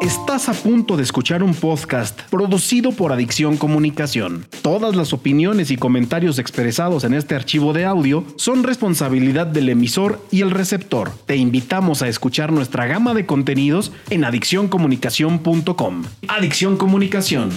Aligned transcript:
Estás 0.00 0.48
a 0.48 0.52
punto 0.52 0.96
de 0.96 1.02
escuchar 1.02 1.42
un 1.42 1.54
podcast 1.54 2.20
producido 2.30 2.92
por 2.92 3.12
Adicción 3.12 3.56
Comunicación. 3.56 4.46
Todas 4.62 4.94
las 4.94 5.12
opiniones 5.12 5.70
y 5.70 5.76
comentarios 5.76 6.38
expresados 6.38 7.04
en 7.04 7.14
este 7.14 7.34
archivo 7.34 7.72
de 7.72 7.84
audio 7.84 8.24
son 8.36 8.64
responsabilidad 8.64 9.46
del 9.46 9.70
emisor 9.70 10.20
y 10.30 10.42
el 10.42 10.50
receptor. 10.50 11.12
Te 11.26 11.36
invitamos 11.36 12.02
a 12.02 12.08
escuchar 12.08 12.52
nuestra 12.52 12.86
gama 12.86 13.14
de 13.14 13.24
contenidos 13.24 13.92
en 14.10 14.24
adiccioncomunicación.com. 14.24 16.04
Adicción 16.28 16.76
Comunicación. 16.76 17.50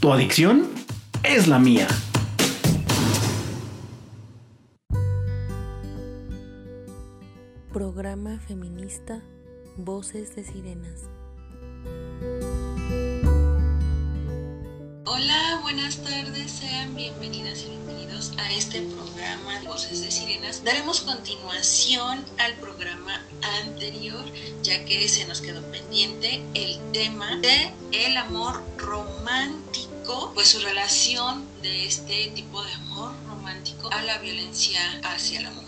Tu 0.00 0.12
adicción 0.12 0.64
es 1.22 1.46
la 1.46 1.58
mía. 1.58 1.86
Programa 7.72 8.40
feminista 8.46 9.20
Voces 9.76 10.36
de 10.36 10.44
Sirenas. 10.44 11.08
Hola, 15.06 15.60
buenas 15.62 15.98
tardes, 15.98 16.50
sean 16.50 16.94
bienvenidas 16.94 17.62
y 17.62 17.68
bienvenidos 17.68 18.32
a 18.38 18.52
este 18.52 18.82
programa 18.82 19.60
de 19.60 19.68
Voces 19.68 20.00
de 20.00 20.10
Sirenas. 20.10 20.64
Daremos 20.64 21.02
continuación 21.02 22.24
al 22.38 22.54
programa 22.54 23.22
anterior, 23.60 24.24
ya 24.62 24.84
que 24.84 25.08
se 25.08 25.26
nos 25.26 25.40
quedó 25.40 25.62
pendiente 25.70 26.42
el 26.54 26.78
tema 26.92 27.36
de 27.36 27.72
el 27.92 28.16
amor 28.16 28.62
romántico, 28.78 30.32
pues 30.34 30.48
su 30.48 30.60
relación 30.60 31.46
de 31.62 31.86
este 31.86 32.28
tipo 32.28 32.62
de 32.62 32.72
amor 32.72 33.12
romántico 33.26 33.90
a 33.92 34.02
la 34.02 34.18
violencia 34.18 34.80
hacia 35.02 35.42
la 35.42 35.50
mujer. 35.50 35.63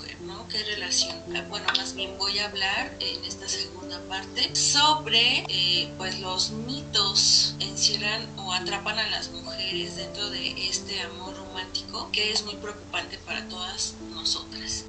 ¿Qué 0.49 0.63
relación? 0.63 1.25
Ah, 1.35 1.45
Bueno, 1.49 1.73
más 1.77 1.95
bien 1.95 2.17
voy 2.19 2.39
a 2.39 2.47
hablar 2.47 2.97
en 3.01 3.25
esta 3.25 3.49
segunda 3.49 4.07
parte 4.09 4.55
sobre 4.55 5.47
eh, 5.49 5.95
pues 5.99 6.21
los 6.21 6.53
mitos 6.53 7.57
encierran 7.59 8.33
o 8.39 8.53
atrapan 8.53 8.99
a 8.99 9.09
las 9.11 9.31
mujeres 9.33 9.97
dentro 9.97 10.31
de 10.31 10.69
este 10.69 11.01
amor 11.01 11.37
romántico 11.37 12.11
que 12.13 12.31
es 12.31 12.45
muy 12.45 12.57
preocupante 12.57 13.19
para 13.19 13.49
todas 13.49 13.97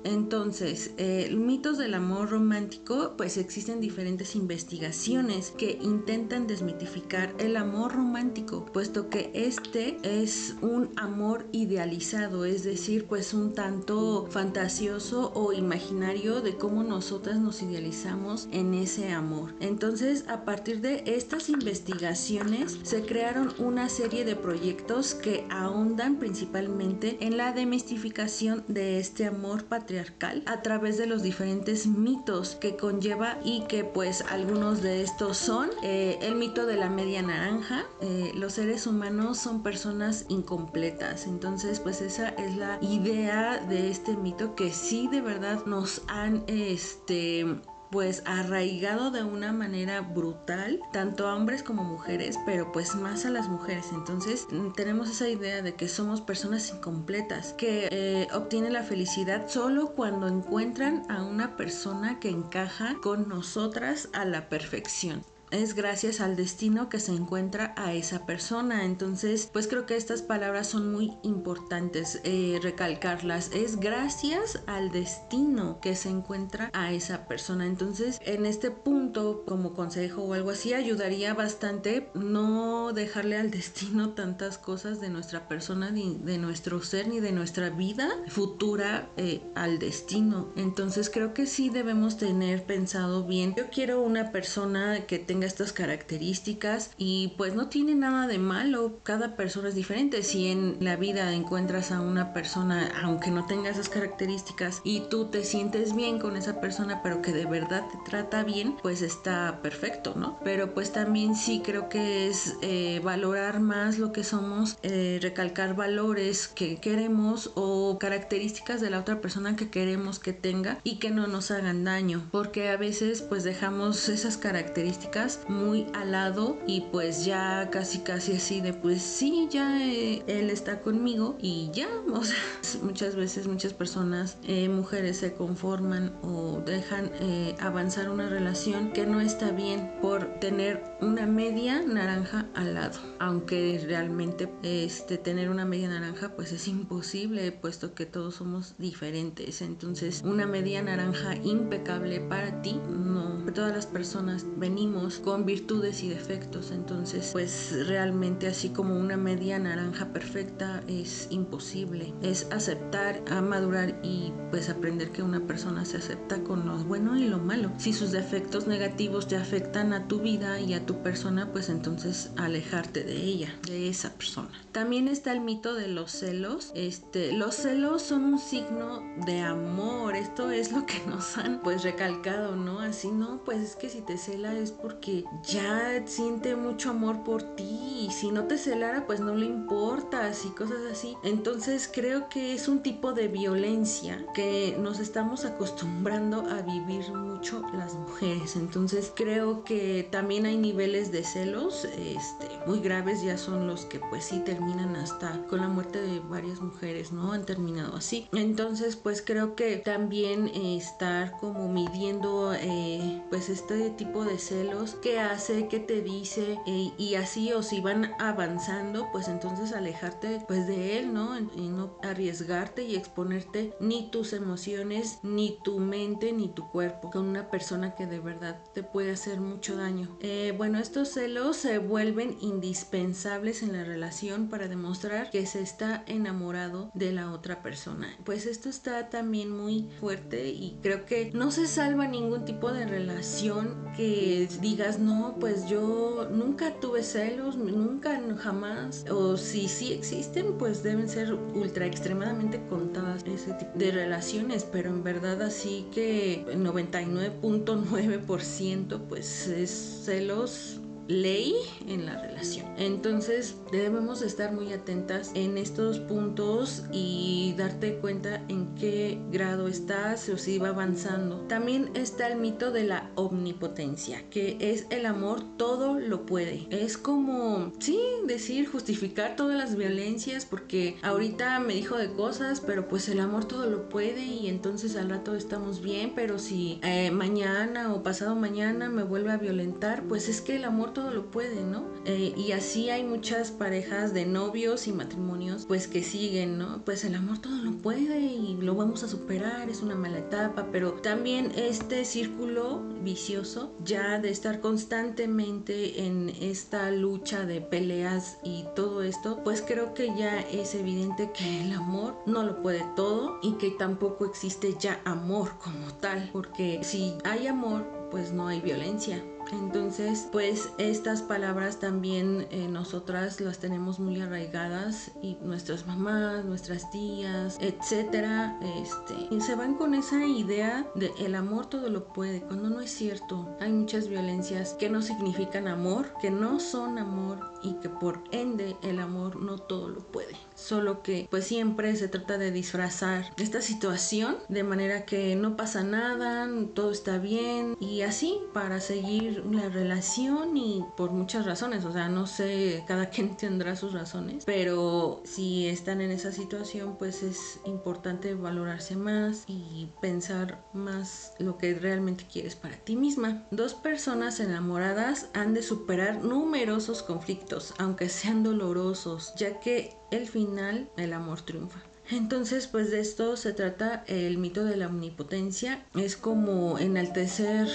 Entonces, 0.03 0.91
eh, 0.97 1.35
mitos 1.35 1.77
del 1.77 1.93
amor 1.93 2.29
romántico, 2.29 3.13
pues 3.17 3.37
existen 3.37 3.81
diferentes 3.81 4.35
investigaciones 4.35 5.51
que 5.57 5.77
intentan 5.81 6.47
desmitificar 6.47 7.33
el 7.37 7.57
amor 7.57 7.93
romántico, 7.93 8.65
puesto 8.65 9.09
que 9.09 9.31
este 9.33 9.97
es 10.03 10.55
un 10.61 10.89
amor 10.95 11.47
idealizado, 11.51 12.45
es 12.45 12.63
decir, 12.63 13.05
pues 13.05 13.33
un 13.33 13.53
tanto 13.53 14.27
fantasioso 14.29 15.31
o 15.35 15.53
imaginario 15.53 16.41
de 16.41 16.55
cómo 16.55 16.83
nosotras 16.83 17.37
nos 17.37 17.61
idealizamos 17.61 18.47
en 18.51 18.73
ese 18.73 19.11
amor. 19.11 19.53
Entonces, 19.59 20.25
a 20.29 20.45
partir 20.45 20.81
de 20.81 21.03
estas 21.05 21.49
investigaciones, 21.49 22.79
se 22.83 23.03
crearon 23.03 23.53
una 23.59 23.89
serie 23.89 24.25
de 24.25 24.35
proyectos 24.35 25.13
que 25.13 25.45
ahondan 25.49 26.17
principalmente 26.17 27.17
en 27.19 27.37
la 27.37 27.51
demistificación 27.51 28.63
de 28.67 28.99
este 28.99 29.26
amor 29.27 29.65
patriarcal 29.65 30.43
a 30.45 30.61
través 30.61 30.97
de 30.97 31.05
los 31.05 31.21
diferentes 31.21 31.87
mitos 31.87 32.55
que 32.55 32.75
conlleva 32.75 33.37
y 33.43 33.61
que 33.67 33.83
pues 33.83 34.23
algunos 34.29 34.81
de 34.81 35.03
estos 35.03 35.37
son 35.37 35.69
eh, 35.83 36.17
el 36.21 36.35
mito 36.35 36.65
de 36.65 36.77
la 36.77 36.89
media 36.89 37.21
naranja, 37.21 37.85
eh, 38.01 38.31
los 38.35 38.53
seres 38.53 38.87
humanos 38.87 39.37
son 39.37 39.63
personas 39.63 40.25
incompletas, 40.29 41.27
entonces 41.27 41.79
pues 41.79 42.01
esa 42.01 42.29
es 42.29 42.55
la 42.55 42.79
idea 42.81 43.57
de 43.57 43.89
este 43.89 44.15
mito 44.15 44.55
que 44.55 44.71
sí 44.71 45.07
de 45.07 45.21
verdad 45.21 45.65
nos 45.65 46.01
han 46.07 46.43
este 46.47 47.45
pues 47.91 48.23
arraigado 48.25 49.11
de 49.11 49.23
una 49.23 49.51
manera 49.51 50.01
brutal 50.01 50.79
tanto 50.91 51.27
a 51.27 51.35
hombres 51.35 51.63
como 51.63 51.83
mujeres 51.83 52.37
pero 52.45 52.71
pues 52.71 52.95
más 52.95 53.25
a 53.25 53.29
las 53.29 53.49
mujeres. 53.49 53.87
Entonces 53.93 54.47
mm, 54.51 54.73
tenemos 54.73 55.09
esa 55.09 55.27
idea 55.27 55.61
de 55.61 55.75
que 55.75 55.87
somos 55.87 56.21
personas 56.21 56.69
incompletas 56.69 57.53
que 57.53 57.87
eh, 57.91 58.27
obtienen 58.33 58.73
la 58.73 58.83
felicidad 58.83 59.47
solo 59.47 59.93
cuando 59.93 60.27
encuentran 60.27 61.03
a 61.09 61.23
una 61.23 61.55
persona 61.57 62.19
que 62.19 62.29
encaja 62.29 62.95
con 63.01 63.27
nosotras 63.27 64.09
a 64.13 64.25
la 64.25 64.49
perfección 64.49 65.23
es 65.51 65.75
gracias 65.75 66.19
al 66.19 66.35
destino 66.35 66.89
que 66.89 66.99
se 66.99 67.13
encuentra 67.13 67.73
a 67.77 67.93
esa 67.93 68.25
persona. 68.25 68.83
Entonces, 68.83 69.49
pues 69.51 69.67
creo 69.67 69.85
que 69.85 69.95
estas 69.95 70.21
palabras 70.21 70.67
son 70.67 70.91
muy 70.91 71.13
importantes 71.23 72.19
eh, 72.23 72.59
recalcarlas. 72.61 73.51
Es 73.53 73.79
gracias 73.79 74.61
al 74.67 74.91
destino 74.91 75.79
que 75.81 75.95
se 75.95 76.09
encuentra 76.09 76.69
a 76.73 76.91
esa 76.91 77.27
persona. 77.27 77.65
Entonces, 77.65 78.19
en 78.25 78.45
este 78.45 78.71
punto, 78.71 79.43
como 79.47 79.73
consejo 79.73 80.23
o 80.23 80.33
algo 80.33 80.51
así, 80.51 80.73
ayudaría 80.73 81.33
bastante 81.33 82.09
no 82.13 82.91
dejarle 82.93 83.37
al 83.37 83.51
destino 83.51 84.09
tantas 84.15 84.57
cosas 84.57 84.99
de 84.99 85.09
nuestra 85.09 85.47
persona, 85.47 85.91
ni 85.91 86.17
de 86.17 86.37
nuestro 86.37 86.81
ser, 86.83 87.07
ni 87.07 87.19
de 87.19 87.31
nuestra 87.31 87.69
vida 87.69 88.09
futura 88.27 89.09
eh, 89.15 89.41
al 89.55 89.79
destino. 89.79 90.51
Entonces, 90.55 91.09
creo 91.09 91.33
que 91.33 91.45
sí 91.45 91.69
debemos 91.69 92.17
tener 92.17 92.63
pensado 92.65 93.23
bien. 93.23 93.53
Yo 93.55 93.69
quiero 93.69 94.01
una 94.01 94.31
persona 94.31 95.05
que 95.05 95.19
tenga 95.19 95.36
estas 95.43 95.73
características 95.73 96.91
y 96.97 97.33
pues 97.37 97.55
no 97.55 97.67
tiene 97.69 97.95
nada 97.95 98.27
de 98.27 98.37
malo, 98.37 98.99
cada 99.03 99.35
persona 99.35 99.69
es 99.69 99.75
diferente. 99.75 100.23
Si 100.23 100.47
en 100.47 100.77
la 100.79 100.95
vida 100.95 101.33
encuentras 101.33 101.91
a 101.91 102.01
una 102.01 102.33
persona, 102.33 102.91
aunque 103.03 103.31
no 103.31 103.45
tenga 103.45 103.69
esas 103.69 103.89
características 103.89 104.81
y 104.83 105.01
tú 105.09 105.25
te 105.25 105.43
sientes 105.43 105.95
bien 105.95 106.19
con 106.19 106.37
esa 106.37 106.59
persona, 106.61 107.01
pero 107.03 107.21
que 107.21 107.31
de 107.31 107.45
verdad 107.45 107.85
te 107.91 107.97
trata 108.09 108.43
bien, 108.43 108.75
pues 108.81 109.01
está 109.01 109.59
perfecto, 109.61 110.13
¿no? 110.15 110.39
Pero 110.43 110.73
pues 110.73 110.91
también 110.91 111.35
sí 111.35 111.61
creo 111.63 111.89
que 111.89 112.27
es 112.27 112.55
eh, 112.61 113.01
valorar 113.03 113.59
más 113.59 113.99
lo 113.99 114.11
que 114.11 114.23
somos, 114.23 114.77
eh, 114.83 115.19
recalcar 115.21 115.75
valores 115.75 116.47
que 116.47 116.77
queremos 116.77 117.51
o 117.55 117.97
características 117.99 118.81
de 118.81 118.89
la 118.89 118.99
otra 118.99 119.21
persona 119.21 119.55
que 119.55 119.69
queremos 119.69 120.19
que 120.19 120.33
tenga 120.33 120.79
y 120.83 120.97
que 120.97 121.11
no 121.11 121.27
nos 121.27 121.51
hagan 121.51 121.83
daño, 121.83 122.27
porque 122.31 122.69
a 122.69 122.77
veces 122.77 123.21
pues 123.21 123.43
dejamos 123.43 124.09
esas 124.09 124.37
características 124.37 125.26
muy 125.47 125.87
al 125.93 126.11
lado 126.11 126.57
y 126.65 126.81
pues 126.91 127.25
ya 127.25 127.69
casi 127.69 127.99
casi 127.99 128.33
así 128.33 128.61
de 128.61 128.73
pues 128.73 129.01
sí, 129.01 129.47
ya 129.51 129.81
eh, 129.85 130.23
él 130.27 130.49
está 130.49 130.81
conmigo 130.81 131.37
y 131.39 131.69
ya, 131.73 131.87
o 132.13 132.23
sea, 132.23 132.37
muchas 132.81 133.15
veces 133.15 133.47
muchas 133.47 133.73
personas, 133.73 134.37
eh, 134.43 134.69
mujeres 134.69 135.17
se 135.17 135.33
conforman 135.33 136.13
o 136.21 136.61
dejan 136.65 137.11
eh, 137.19 137.55
avanzar 137.59 138.09
una 138.09 138.29
relación 138.29 138.91
que 138.93 139.05
no 139.05 139.19
está 139.21 139.51
bien 139.51 139.91
por 140.01 140.39
tener 140.39 140.83
una 141.01 141.25
media 141.25 141.81
naranja 141.81 142.45
al 142.55 142.73
lado, 142.73 142.99
aunque 143.19 143.83
realmente 143.85 144.49
este 144.63 145.17
tener 145.17 145.49
una 145.49 145.65
media 145.65 145.89
naranja 145.89 146.33
pues 146.35 146.51
es 146.51 146.67
imposible 146.67 147.51
puesto 147.51 147.93
que 147.93 148.05
todos 148.05 148.35
somos 148.35 148.75
diferentes, 148.77 149.61
entonces 149.61 150.21
una 150.25 150.45
media 150.45 150.81
naranja 150.81 151.35
impecable 151.35 152.19
para 152.21 152.61
ti, 152.61 152.79
no, 152.89 153.43
todas 153.53 153.73
las 153.73 153.85
personas 153.85 154.45
venimos 154.57 155.19
con 155.19 155.45
virtudes 155.45 156.03
y 156.03 156.09
defectos, 156.09 156.71
entonces 156.71 157.29
pues 157.31 157.87
realmente 157.87 158.47
así 158.47 158.69
como 158.69 158.97
una 158.97 159.17
media 159.17 159.59
naranja 159.59 160.07
perfecta 160.13 160.83
es 160.87 161.27
imposible, 161.29 162.13
es 162.21 162.47
aceptar, 162.51 163.21
a 163.29 163.41
madurar 163.41 163.99
y 164.03 164.33
pues 164.51 164.69
aprender 164.69 165.11
que 165.11 165.23
una 165.23 165.41
persona 165.41 165.85
se 165.85 165.97
acepta 165.97 166.43
con 166.43 166.65
lo 166.65 166.77
bueno 166.83 167.17
y 167.17 167.27
lo 167.27 167.39
malo. 167.39 167.71
Si 167.77 167.93
sus 167.93 168.11
defectos 168.11 168.67
negativos 168.67 169.27
te 169.27 169.35
afectan 169.35 169.93
a 169.93 170.07
tu 170.07 170.19
vida 170.19 170.59
y 170.59 170.73
a 170.73 170.85
tu 170.85 171.01
persona, 171.01 171.51
pues 171.51 171.69
entonces 171.69 172.31
alejarte 172.37 173.03
de 173.03 173.15
ella, 173.15 173.55
de 173.63 173.89
esa 173.89 174.13
persona. 174.13 174.66
También 174.77 175.07
está 175.07 175.31
el 175.31 175.41
mito 175.41 175.73
de 175.73 175.87
los 175.87 176.11
celos. 176.11 176.71
Este, 176.75 177.31
los 177.31 177.55
celos 177.55 178.03
son 178.03 178.25
un 178.25 178.37
signo 178.37 179.01
de 179.25 179.41
amor. 179.41 180.15
Esto 180.15 180.51
es 180.51 180.71
lo 180.71 180.85
que 180.85 181.01
nos 181.07 181.35
han 181.35 181.63
pues 181.63 181.81
recalcado, 181.81 182.55
¿no? 182.55 182.79
Así 182.79 183.09
no, 183.09 183.41
pues 183.43 183.57
es 183.57 183.75
que 183.75 183.89
si 183.89 184.01
te 184.01 184.19
cela 184.19 184.53
es 184.53 184.71
porque 184.71 185.23
ya 185.41 186.03
siente 186.05 186.55
mucho 186.55 186.91
amor 186.91 187.23
por 187.23 187.41
ti 187.55 188.05
y 188.07 188.11
si 188.11 188.29
no 188.29 188.43
te 188.43 188.59
celara 188.59 189.07
pues 189.07 189.19
no 189.19 189.33
le 189.33 189.47
importas 189.47 190.45
y 190.45 190.49
cosas 190.49 190.81
así. 190.91 191.17
Entonces 191.23 191.89
creo 191.91 192.29
que 192.29 192.53
es 192.53 192.67
un 192.67 192.83
tipo 192.83 193.13
de 193.13 193.29
violencia 193.29 194.23
que 194.35 194.77
nos 194.79 194.99
estamos 194.99 195.43
acostumbrando 195.43 196.41
a 196.51 196.61
vivir 196.61 197.11
mucho 197.13 197.63
las 197.73 197.95
mujeres. 197.95 198.55
Entonces 198.55 199.11
creo 199.15 199.63
que 199.63 200.07
también 200.11 200.45
hay 200.45 200.57
niveles 200.57 201.11
de 201.11 201.23
celos 201.23 201.85
este, 201.85 202.47
muy 202.67 202.79
graves, 202.79 203.23
ya 203.23 203.39
son 203.39 203.65
los 203.65 203.85
que 203.85 203.99
pues 204.11 204.25
sí 204.25 204.39
terminan 204.45 204.66
hasta 204.95 205.41
con 205.47 205.61
la 205.61 205.67
muerte 205.67 206.01
de 206.01 206.19
varias 206.19 206.61
mujeres, 206.61 207.11
¿no? 207.11 207.31
Han 207.31 207.45
terminado 207.45 207.95
así. 207.95 208.27
Entonces 208.33 208.95
pues 208.95 209.21
creo 209.21 209.55
que 209.55 209.77
también 209.77 210.47
eh, 210.47 210.77
estar 210.77 211.37
como 211.39 211.69
midiendo 211.69 212.53
eh, 212.53 213.21
pues 213.29 213.49
este 213.49 213.89
tipo 213.91 214.25
de 214.25 214.37
celos, 214.37 214.95
qué 215.01 215.19
hace, 215.19 215.67
qué 215.67 215.79
te 215.79 216.01
dice 216.01 216.59
eh, 216.65 216.91
y 216.97 217.15
así 217.15 217.53
o 217.53 217.63
si 217.63 217.79
van 217.79 218.11
avanzando 218.19 219.07
pues 219.11 219.27
entonces 219.27 219.71
alejarte 219.73 220.43
pues 220.47 220.67
de 220.67 220.99
él, 220.99 221.13
¿no? 221.13 221.37
Y 221.39 221.69
no 221.69 221.97
arriesgarte 222.03 222.83
y 222.83 222.95
exponerte 222.95 223.73
ni 223.79 224.09
tus 224.11 224.33
emociones, 224.33 225.19
ni 225.23 225.59
tu 225.63 225.79
mente, 225.79 226.33
ni 226.33 226.49
tu 226.49 226.67
cuerpo 226.69 227.11
con 227.11 227.27
una 227.27 227.49
persona 227.49 227.95
que 227.95 228.05
de 228.05 228.19
verdad 228.19 228.61
te 228.73 228.83
puede 228.83 229.11
hacer 229.11 229.39
mucho 229.39 229.77
daño. 229.77 230.17
bueno, 230.57 230.79
estos 230.79 231.09
celos 231.09 231.57
se 231.57 231.77
vuelven 231.77 232.37
indispensables 232.41 233.63
en 233.63 233.73
la 233.73 233.83
relación 233.83 234.49
demostrar 234.57 235.29
que 235.29 235.45
se 235.45 235.61
está 235.61 236.03
enamorado 236.07 236.91
de 236.93 237.11
la 237.11 237.31
otra 237.31 237.61
persona. 237.61 238.07
Pues 238.23 238.45
esto 238.45 238.69
está 238.69 239.09
también 239.09 239.49
muy 239.49 239.89
fuerte 239.99 240.49
y 240.49 240.77
creo 240.81 241.05
que 241.05 241.31
no 241.33 241.51
se 241.51 241.67
salva 241.67 242.07
ningún 242.07 242.45
tipo 242.45 242.71
de 242.71 242.85
relación 242.85 243.91
que 243.95 244.47
digas, 244.61 244.99
no, 244.99 245.35
pues 245.39 245.67
yo 245.69 246.27
nunca 246.31 246.79
tuve 246.79 247.03
celos, 247.03 247.57
nunca, 247.57 248.21
jamás. 248.37 249.05
O 249.09 249.37
si 249.37 249.67
sí 249.67 249.93
existen, 249.93 250.57
pues 250.57 250.83
deben 250.83 251.09
ser 251.09 251.33
ultra 251.33 251.85
extremadamente 251.85 252.65
contadas 252.67 253.23
ese 253.25 253.53
tipo 253.53 253.77
de 253.77 253.91
relaciones, 253.91 254.63
pero 254.63 254.89
en 254.89 255.03
verdad 255.03 255.41
así 255.41 255.87
que 255.93 256.45
el 256.49 256.65
99.9% 256.65 259.01
pues 259.07 259.47
es 259.47 260.03
celos 260.05 260.76
ley 261.07 261.53
en 261.87 262.05
la 262.05 262.21
relación. 262.21 262.65
Entonces 262.77 263.55
debemos 263.71 264.21
estar 264.21 264.51
muy 264.51 264.73
atentas 264.73 265.31
en 265.33 265.57
estos 265.57 265.99
puntos 265.99 266.83
y 266.91 267.53
darte 267.57 267.97
cuenta 267.97 268.43
en 268.47 268.75
qué 268.75 269.19
grado 269.31 269.67
estás 269.67 270.29
o 270.29 270.37
si 270.37 270.57
va 270.57 270.69
avanzando. 270.69 271.37
También 271.47 271.91
está 271.95 272.27
el 272.27 272.39
mito 272.39 272.71
de 272.71 272.83
la 272.83 273.09
omnipotencia, 273.15 274.29
que 274.29 274.57
es 274.59 274.85
el 274.89 275.05
amor 275.05 275.43
todo 275.57 275.99
lo 275.99 276.25
puede. 276.25 276.67
Es 276.69 276.97
como, 276.97 277.71
sí, 277.79 277.99
decir, 278.25 278.67
justificar 278.67 279.35
todas 279.35 279.57
las 279.57 279.75
violencias 279.75 280.45
porque 280.45 280.97
ahorita 281.01 281.59
me 281.59 281.73
dijo 281.73 281.97
de 281.97 282.11
cosas, 282.11 282.61
pero 282.61 282.87
pues 282.87 283.09
el 283.09 283.19
amor 283.19 283.45
todo 283.45 283.69
lo 283.69 283.89
puede 283.89 284.25
y 284.25 284.47
entonces 284.47 284.95
al 284.95 285.09
rato 285.09 285.35
estamos 285.35 285.81
bien, 285.81 286.13
pero 286.15 286.39
si 286.39 286.79
eh, 286.83 287.11
mañana 287.11 287.93
o 287.93 288.03
pasado 288.03 288.35
mañana 288.35 288.89
me 288.89 289.03
vuelve 289.03 289.31
a 289.31 289.37
violentar, 289.37 290.03
pues 290.03 290.29
es 290.29 290.41
que 290.41 290.55
el 290.55 290.65
amor 290.65 290.93
todo 290.97 291.11
lo 291.11 291.29
puede, 291.29 291.61
¿no? 291.61 291.83
Eh, 292.05 292.33
y 292.35 292.53
así 292.53 292.89
hay 292.89 293.03
muchas 293.03 293.51
parejas 293.51 294.15
de 294.15 294.25
novios 294.25 294.87
y 294.87 294.93
matrimonios 294.93 295.65
pues 295.67 295.87
que 295.87 296.01
siguen, 296.01 296.57
¿no? 296.57 296.81
Pues 296.85 297.03
el 297.03 297.13
amor 297.13 297.37
todo 297.37 297.57
lo 297.57 297.71
puede 297.73 298.19
y 298.19 298.57
lo 298.59 298.73
vamos 298.73 299.03
a 299.03 299.07
superar, 299.07 299.69
es 299.69 299.83
una 299.83 299.93
mala 299.93 300.17
etapa, 300.17 300.69
pero 300.71 300.93
también 300.93 301.51
este 301.55 302.03
círculo 302.03 302.81
vicioso 303.03 303.75
ya 303.83 304.17
de 304.17 304.31
estar 304.31 304.59
constantemente 304.59 306.07
en 306.07 306.29
esta 306.41 306.89
lucha 306.89 307.45
de 307.45 307.61
peleas 307.61 308.39
y 308.43 308.65
todo 308.75 309.03
esto, 309.03 309.43
pues 309.43 309.61
creo 309.61 309.93
que 309.93 310.07
ya 310.17 310.39
es 310.39 310.73
evidente 310.73 311.31
que 311.31 311.61
el 311.61 311.73
amor 311.73 312.17
no 312.25 312.41
lo 312.41 312.63
puede 312.63 312.83
todo 312.95 313.37
y 313.43 313.51
que 313.59 313.69
tampoco 313.69 314.25
existe 314.25 314.75
ya 314.79 314.99
amor 315.05 315.59
como 315.63 315.93
tal, 316.01 316.31
porque 316.33 316.79
si 316.81 317.13
hay 317.23 317.45
amor, 317.45 317.85
pues 318.09 318.31
no 318.31 318.47
hay 318.47 318.61
violencia 318.61 319.23
entonces, 319.51 320.27
pues 320.31 320.69
estas 320.77 321.21
palabras 321.21 321.79
también 321.79 322.47
eh, 322.51 322.67
nosotras 322.67 323.39
las 323.39 323.59
tenemos 323.59 323.99
muy 323.99 324.19
arraigadas 324.21 325.11
y 325.21 325.37
nuestras 325.41 325.87
mamás, 325.87 326.45
nuestras 326.45 326.89
tías, 326.91 327.57
etcétera, 327.59 328.59
este, 328.81 329.15
y 329.31 329.41
se 329.41 329.55
van 329.55 329.75
con 329.75 329.93
esa 329.93 330.25
idea 330.25 330.87
de 330.95 331.11
el 331.19 331.35
amor 331.35 331.67
todo 331.67 331.89
lo 331.89 332.11
puede, 332.13 332.41
cuando 332.41 332.69
no 332.69 332.81
es 332.81 332.91
cierto. 332.91 333.55
Hay 333.59 333.71
muchas 333.71 334.07
violencias 334.07 334.73
que 334.73 334.89
no 334.89 335.01
significan 335.01 335.67
amor, 335.67 336.13
que 336.21 336.31
no 336.31 336.59
son 336.59 336.97
amor 336.97 337.39
y 337.63 337.73
que 337.75 337.89
por 337.89 338.23
ende 338.31 338.75
el 338.83 338.99
amor 338.99 339.37
no 339.37 339.57
todo 339.57 339.89
lo 339.89 339.99
puede. 339.99 340.35
Solo 340.55 341.03
que 341.03 341.27
pues 341.29 341.45
siempre 341.45 341.95
se 341.95 342.07
trata 342.07 342.37
de 342.37 342.51
disfrazar 342.51 343.25
esta 343.37 343.61
situación 343.61 344.37
de 344.49 344.63
manera 344.63 345.05
que 345.05 345.35
no 345.35 345.55
pasa 345.55 345.83
nada, 345.83 346.47
todo 346.73 346.91
está 346.91 347.17
bien 347.17 347.77
y 347.79 348.01
así 348.01 348.39
para 348.53 348.79
seguir 348.79 349.36
la 349.45 349.69
relación 349.69 350.55
y 350.57 350.83
por 350.95 351.11
muchas 351.11 351.45
razones, 351.45 351.85
o 351.85 351.91
sea, 351.91 352.09
no 352.09 352.27
sé, 352.27 352.83
cada 352.87 353.09
quien 353.09 353.37
tendrá 353.37 353.75
sus 353.75 353.93
razones, 353.93 354.43
pero 354.45 355.21
si 355.25 355.67
están 355.67 356.01
en 356.01 356.11
esa 356.11 356.31
situación, 356.31 356.95
pues 356.97 357.23
es 357.23 357.59
importante 357.65 358.33
valorarse 358.33 358.95
más 358.95 359.43
y 359.47 359.89
pensar 360.01 360.63
más 360.73 361.33
lo 361.39 361.57
que 361.57 361.73
realmente 361.73 362.25
quieres 362.31 362.55
para 362.55 362.77
ti 362.77 362.95
misma. 362.95 363.45
Dos 363.51 363.73
personas 363.73 364.39
enamoradas 364.39 365.27
han 365.33 365.53
de 365.53 365.63
superar 365.63 366.23
numerosos 366.23 367.03
conflictos, 367.03 367.73
aunque 367.77 368.09
sean 368.09 368.43
dolorosos, 368.43 369.33
ya 369.35 369.59
que 369.59 369.95
el 370.11 370.27
final, 370.27 370.89
el 370.97 371.13
amor 371.13 371.41
triunfa. 371.41 371.81
Entonces, 372.09 372.67
pues 372.67 372.89
de 372.89 373.01
esto 373.01 373.35
se 373.35 373.51
trata 373.51 374.03
el 374.07 374.37
mito 374.37 374.63
de 374.63 374.77
la 374.77 374.87
omnipotencia. 374.87 375.85
Es 375.93 376.15
como 376.15 376.79
enaltecer 376.79 377.67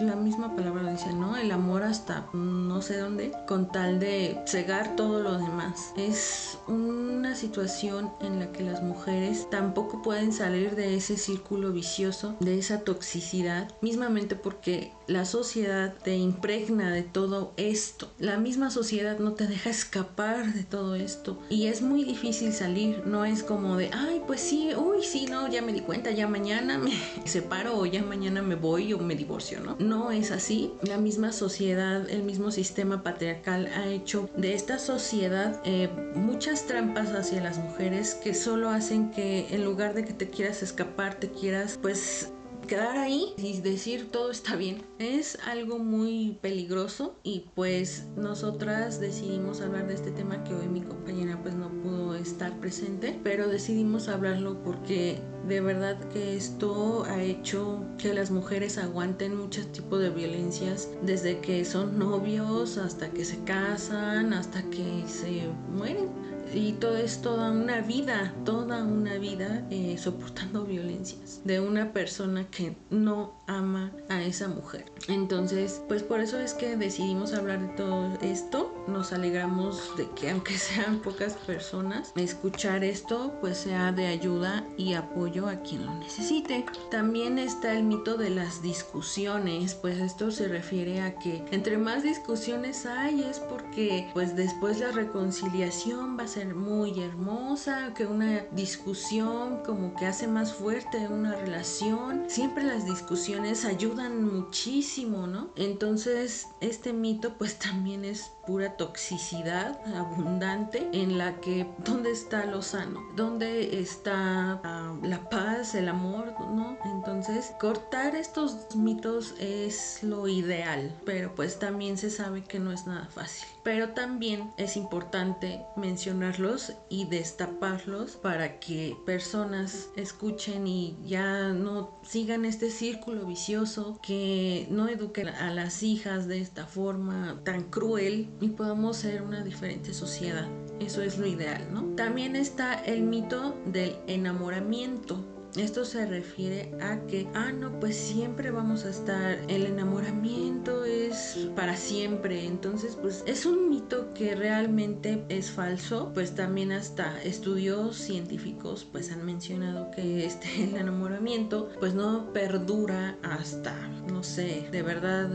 la 0.00 0.16
misma 0.16 0.54
palabra 0.56 0.90
dice, 0.90 1.12
¿no? 1.12 1.36
El 1.36 1.50
amor 1.52 1.82
hasta 1.82 2.26
no 2.32 2.82
sé 2.82 2.98
dónde, 2.98 3.32
con 3.46 3.70
tal 3.70 4.00
de 4.00 4.40
cegar 4.46 4.96
todo 4.96 5.20
lo 5.20 5.38
demás. 5.38 5.92
Es 5.96 6.58
una 6.66 7.34
situación 7.34 8.12
en 8.20 8.40
la 8.40 8.52
que 8.52 8.62
las 8.62 8.82
mujeres 8.82 9.48
tampoco 9.50 10.02
pueden 10.02 10.32
salir 10.32 10.74
de 10.74 10.96
ese 10.96 11.16
círculo 11.16 11.72
vicioso, 11.72 12.36
de 12.40 12.58
esa 12.58 12.80
toxicidad, 12.80 13.68
mismamente 13.80 14.36
porque 14.36 14.92
la 15.06 15.24
sociedad 15.24 15.94
te 16.02 16.16
impregna 16.16 16.92
de 16.92 17.02
todo 17.02 17.52
esto. 17.56 18.10
La 18.18 18.36
misma 18.38 18.70
sociedad 18.70 19.18
no 19.18 19.32
te 19.32 19.46
deja 19.46 19.70
escapar 19.70 20.52
de 20.54 20.64
todo 20.64 20.94
esto. 20.94 21.38
Y 21.50 21.66
es 21.66 21.82
muy 21.82 22.04
difícil 22.04 22.52
salir. 22.52 23.02
No 23.06 23.24
es 23.24 23.42
como 23.42 23.76
de, 23.76 23.90
ay, 23.92 24.22
pues 24.26 24.40
sí, 24.40 24.70
uy, 24.76 25.02
sí, 25.02 25.26
no, 25.26 25.48
ya 25.48 25.62
me 25.62 25.72
di 25.72 25.80
cuenta, 25.80 26.10
ya 26.10 26.26
mañana 26.26 26.78
me 26.78 26.92
separo 27.24 27.78
o 27.78 27.86
ya 27.86 28.02
mañana 28.02 28.42
me 28.42 28.54
voy 28.54 28.92
o 28.92 28.98
me 28.98 29.14
divorcio, 29.14 29.60
¿no? 29.60 29.76
No 29.78 30.10
es 30.10 30.30
así. 30.30 30.72
La 30.82 30.98
misma 30.98 31.32
sociedad, 31.32 32.08
el 32.08 32.22
mismo 32.22 32.50
sistema 32.50 33.02
patriarcal 33.02 33.66
ha 33.76 33.88
hecho 33.88 34.28
de 34.36 34.54
esta 34.54 34.78
sociedad 34.78 35.60
eh, 35.64 35.88
muchas 36.14 36.66
trampas 36.66 37.08
hacia 37.10 37.42
las 37.42 37.58
mujeres 37.58 38.14
que 38.14 38.34
solo 38.34 38.70
hacen 38.70 39.10
que 39.10 39.46
en 39.50 39.64
lugar 39.64 39.94
de 39.94 40.04
que 40.04 40.12
te 40.12 40.30
quieras 40.30 40.62
escapar, 40.62 41.14
te 41.16 41.30
quieras 41.30 41.78
pues 41.80 42.30
quedar 42.66 42.96
ahí 42.96 43.34
y 43.36 43.60
decir 43.60 44.10
todo 44.10 44.30
está 44.30 44.56
bien. 44.56 44.82
Es 44.98 45.38
algo 45.46 45.78
muy 45.78 46.38
peligroso 46.40 47.18
y 47.22 47.46
pues 47.54 48.06
nosotras 48.16 49.00
decidimos 49.00 49.60
hablar 49.60 49.86
de 49.86 49.94
este 49.94 50.10
tema 50.10 50.44
que 50.44 50.54
hoy 50.54 50.68
mi 50.68 50.80
compañera 50.82 51.40
pues 51.42 51.54
no 51.54 51.70
pudo 51.82 52.14
estar 52.14 52.58
presente 52.60 53.18
pero 53.22 53.48
decidimos 53.48 54.08
hablarlo 54.08 54.62
porque 54.62 55.20
de 55.46 55.60
verdad 55.60 55.98
que 56.08 56.36
esto 56.36 57.04
ha 57.04 57.22
hecho 57.22 57.84
que 57.98 58.14
las 58.14 58.30
mujeres 58.30 58.78
aguanten 58.78 59.36
muchos 59.36 59.70
tipos 59.72 60.00
de 60.00 60.10
violencias 60.10 60.88
desde 61.02 61.40
que 61.40 61.64
son 61.64 61.98
novios 61.98 62.78
hasta 62.78 63.10
que 63.10 63.24
se 63.24 63.42
casan 63.44 64.32
hasta 64.32 64.62
que 64.70 65.04
se 65.06 65.48
mueren 65.70 66.23
y 66.54 66.72
todo 66.72 66.96
es 66.96 67.20
toda 67.20 67.50
una 67.50 67.80
vida, 67.80 68.32
toda 68.44 68.84
una 68.84 69.18
vida 69.18 69.66
eh, 69.70 69.96
soportando 69.98 70.64
violencias 70.64 71.40
de 71.44 71.60
una 71.60 71.92
persona 71.92 72.46
que 72.50 72.76
no 72.90 73.43
ama 73.46 73.92
a 74.08 74.22
esa 74.22 74.48
mujer. 74.48 74.84
Entonces, 75.08 75.82
pues 75.88 76.02
por 76.02 76.20
eso 76.20 76.38
es 76.38 76.54
que 76.54 76.76
decidimos 76.76 77.32
hablar 77.32 77.60
de 77.60 77.74
todo 77.74 78.18
esto. 78.22 78.74
Nos 78.88 79.12
alegramos 79.12 79.96
de 79.96 80.08
que 80.10 80.30
aunque 80.34 80.58
sean 80.58 81.00
pocas 81.00 81.34
personas, 81.34 82.12
escuchar 82.16 82.84
esto 82.84 83.36
pues 83.40 83.58
sea 83.58 83.92
de 83.92 84.06
ayuda 84.06 84.64
y 84.76 84.94
apoyo 84.94 85.48
a 85.48 85.56
quien 85.56 85.86
lo 85.86 85.94
necesite. 85.94 86.64
También 86.90 87.38
está 87.38 87.72
el 87.72 87.84
mito 87.84 88.16
de 88.16 88.30
las 88.30 88.62
discusiones, 88.62 89.74
pues 89.74 89.98
esto 89.98 90.30
se 90.30 90.48
refiere 90.48 91.00
a 91.00 91.18
que 91.18 91.44
entre 91.50 91.78
más 91.78 92.02
discusiones 92.02 92.86
hay 92.86 93.22
es 93.22 93.38
porque 93.38 94.10
pues 94.12 94.36
después 94.36 94.80
la 94.80 94.90
reconciliación 94.90 96.18
va 96.18 96.24
a 96.24 96.28
ser 96.28 96.54
muy 96.54 97.00
hermosa, 97.00 97.92
que 97.94 98.06
una 98.06 98.44
discusión 98.52 99.62
como 99.64 99.94
que 99.94 100.06
hace 100.06 100.26
más 100.26 100.52
fuerte 100.52 101.08
una 101.08 101.34
relación. 101.34 102.24
Siempre 102.28 102.64
las 102.64 102.84
discusiones 102.84 103.33
ayudan 103.64 104.22
muchísimo, 104.24 105.26
¿no? 105.26 105.50
Entonces, 105.56 106.48
este 106.60 106.92
mito 106.92 107.34
pues 107.36 107.58
también 107.58 108.04
es 108.04 108.30
pura 108.46 108.76
toxicidad 108.76 109.80
abundante 109.96 110.88
en 110.92 111.16
la 111.16 111.40
que 111.40 111.66
¿dónde 111.84 112.10
está 112.10 112.44
lo 112.44 112.60
sano? 112.60 113.00
¿Dónde 113.16 113.80
está 113.80 114.60
ah, 114.62 114.94
la 115.02 115.28
paz, 115.30 115.74
el 115.74 115.88
amor, 115.88 116.34
¿no? 116.40 116.76
Entonces, 116.84 117.52
cortar 117.58 118.14
estos 118.14 118.76
mitos 118.76 119.34
es 119.38 120.02
lo 120.02 120.28
ideal, 120.28 120.94
pero 121.06 121.34
pues 121.34 121.58
también 121.58 121.96
se 121.96 122.10
sabe 122.10 122.44
que 122.44 122.58
no 122.58 122.70
es 122.70 122.86
nada 122.86 123.06
fácil. 123.06 123.48
Pero 123.62 123.90
también 123.90 124.52
es 124.58 124.76
importante 124.76 125.64
mencionarlos 125.76 126.74
y 126.90 127.06
destaparlos 127.06 128.12
para 128.12 128.60
que 128.60 128.94
personas 129.06 129.88
escuchen 129.96 130.66
y 130.66 130.98
ya 131.06 131.48
no 131.48 131.98
sigan 132.02 132.44
este 132.44 132.70
círculo 132.70 133.23
vicioso, 133.24 133.98
que 134.02 134.66
no 134.70 134.88
eduquen 134.88 135.28
a 135.28 135.52
las 135.52 135.82
hijas 135.82 136.28
de 136.28 136.40
esta 136.40 136.66
forma 136.66 137.40
tan 137.44 137.64
cruel 137.64 138.28
y 138.40 138.48
podamos 138.50 138.96
ser 138.96 139.22
una 139.22 139.42
diferente 139.42 139.94
sociedad. 139.94 140.48
Eso 140.80 141.02
es 141.02 141.18
lo 141.18 141.26
ideal, 141.26 141.66
¿no? 141.72 141.82
También 141.94 142.36
está 142.36 142.74
el 142.74 143.02
mito 143.02 143.56
del 143.66 143.96
enamoramiento. 144.06 145.33
Esto 145.56 145.84
se 145.84 146.04
refiere 146.04 146.72
a 146.80 146.98
que, 147.06 147.28
ah, 147.32 147.52
no, 147.52 147.78
pues 147.78 147.96
siempre 147.96 148.50
vamos 148.50 148.84
a 148.84 148.90
estar, 148.90 149.38
el 149.46 149.66
enamoramiento 149.66 150.84
es 150.84 151.48
para 151.54 151.76
siempre, 151.76 152.44
entonces 152.44 152.98
pues 153.00 153.22
es 153.26 153.46
un 153.46 153.68
mito 153.68 154.12
que 154.14 154.34
realmente 154.34 155.24
es 155.28 155.52
falso, 155.52 156.10
pues 156.12 156.34
también 156.34 156.72
hasta 156.72 157.22
estudios 157.22 157.96
científicos 157.96 158.84
pues 158.90 159.12
han 159.12 159.24
mencionado 159.24 159.92
que 159.92 160.26
este, 160.26 160.64
el 160.64 160.76
enamoramiento 160.76 161.70
pues 161.78 161.94
no 161.94 162.32
perdura 162.32 163.16
hasta, 163.22 163.76
no 164.10 164.24
sé, 164.24 164.68
de 164.72 164.82
verdad 164.82 165.30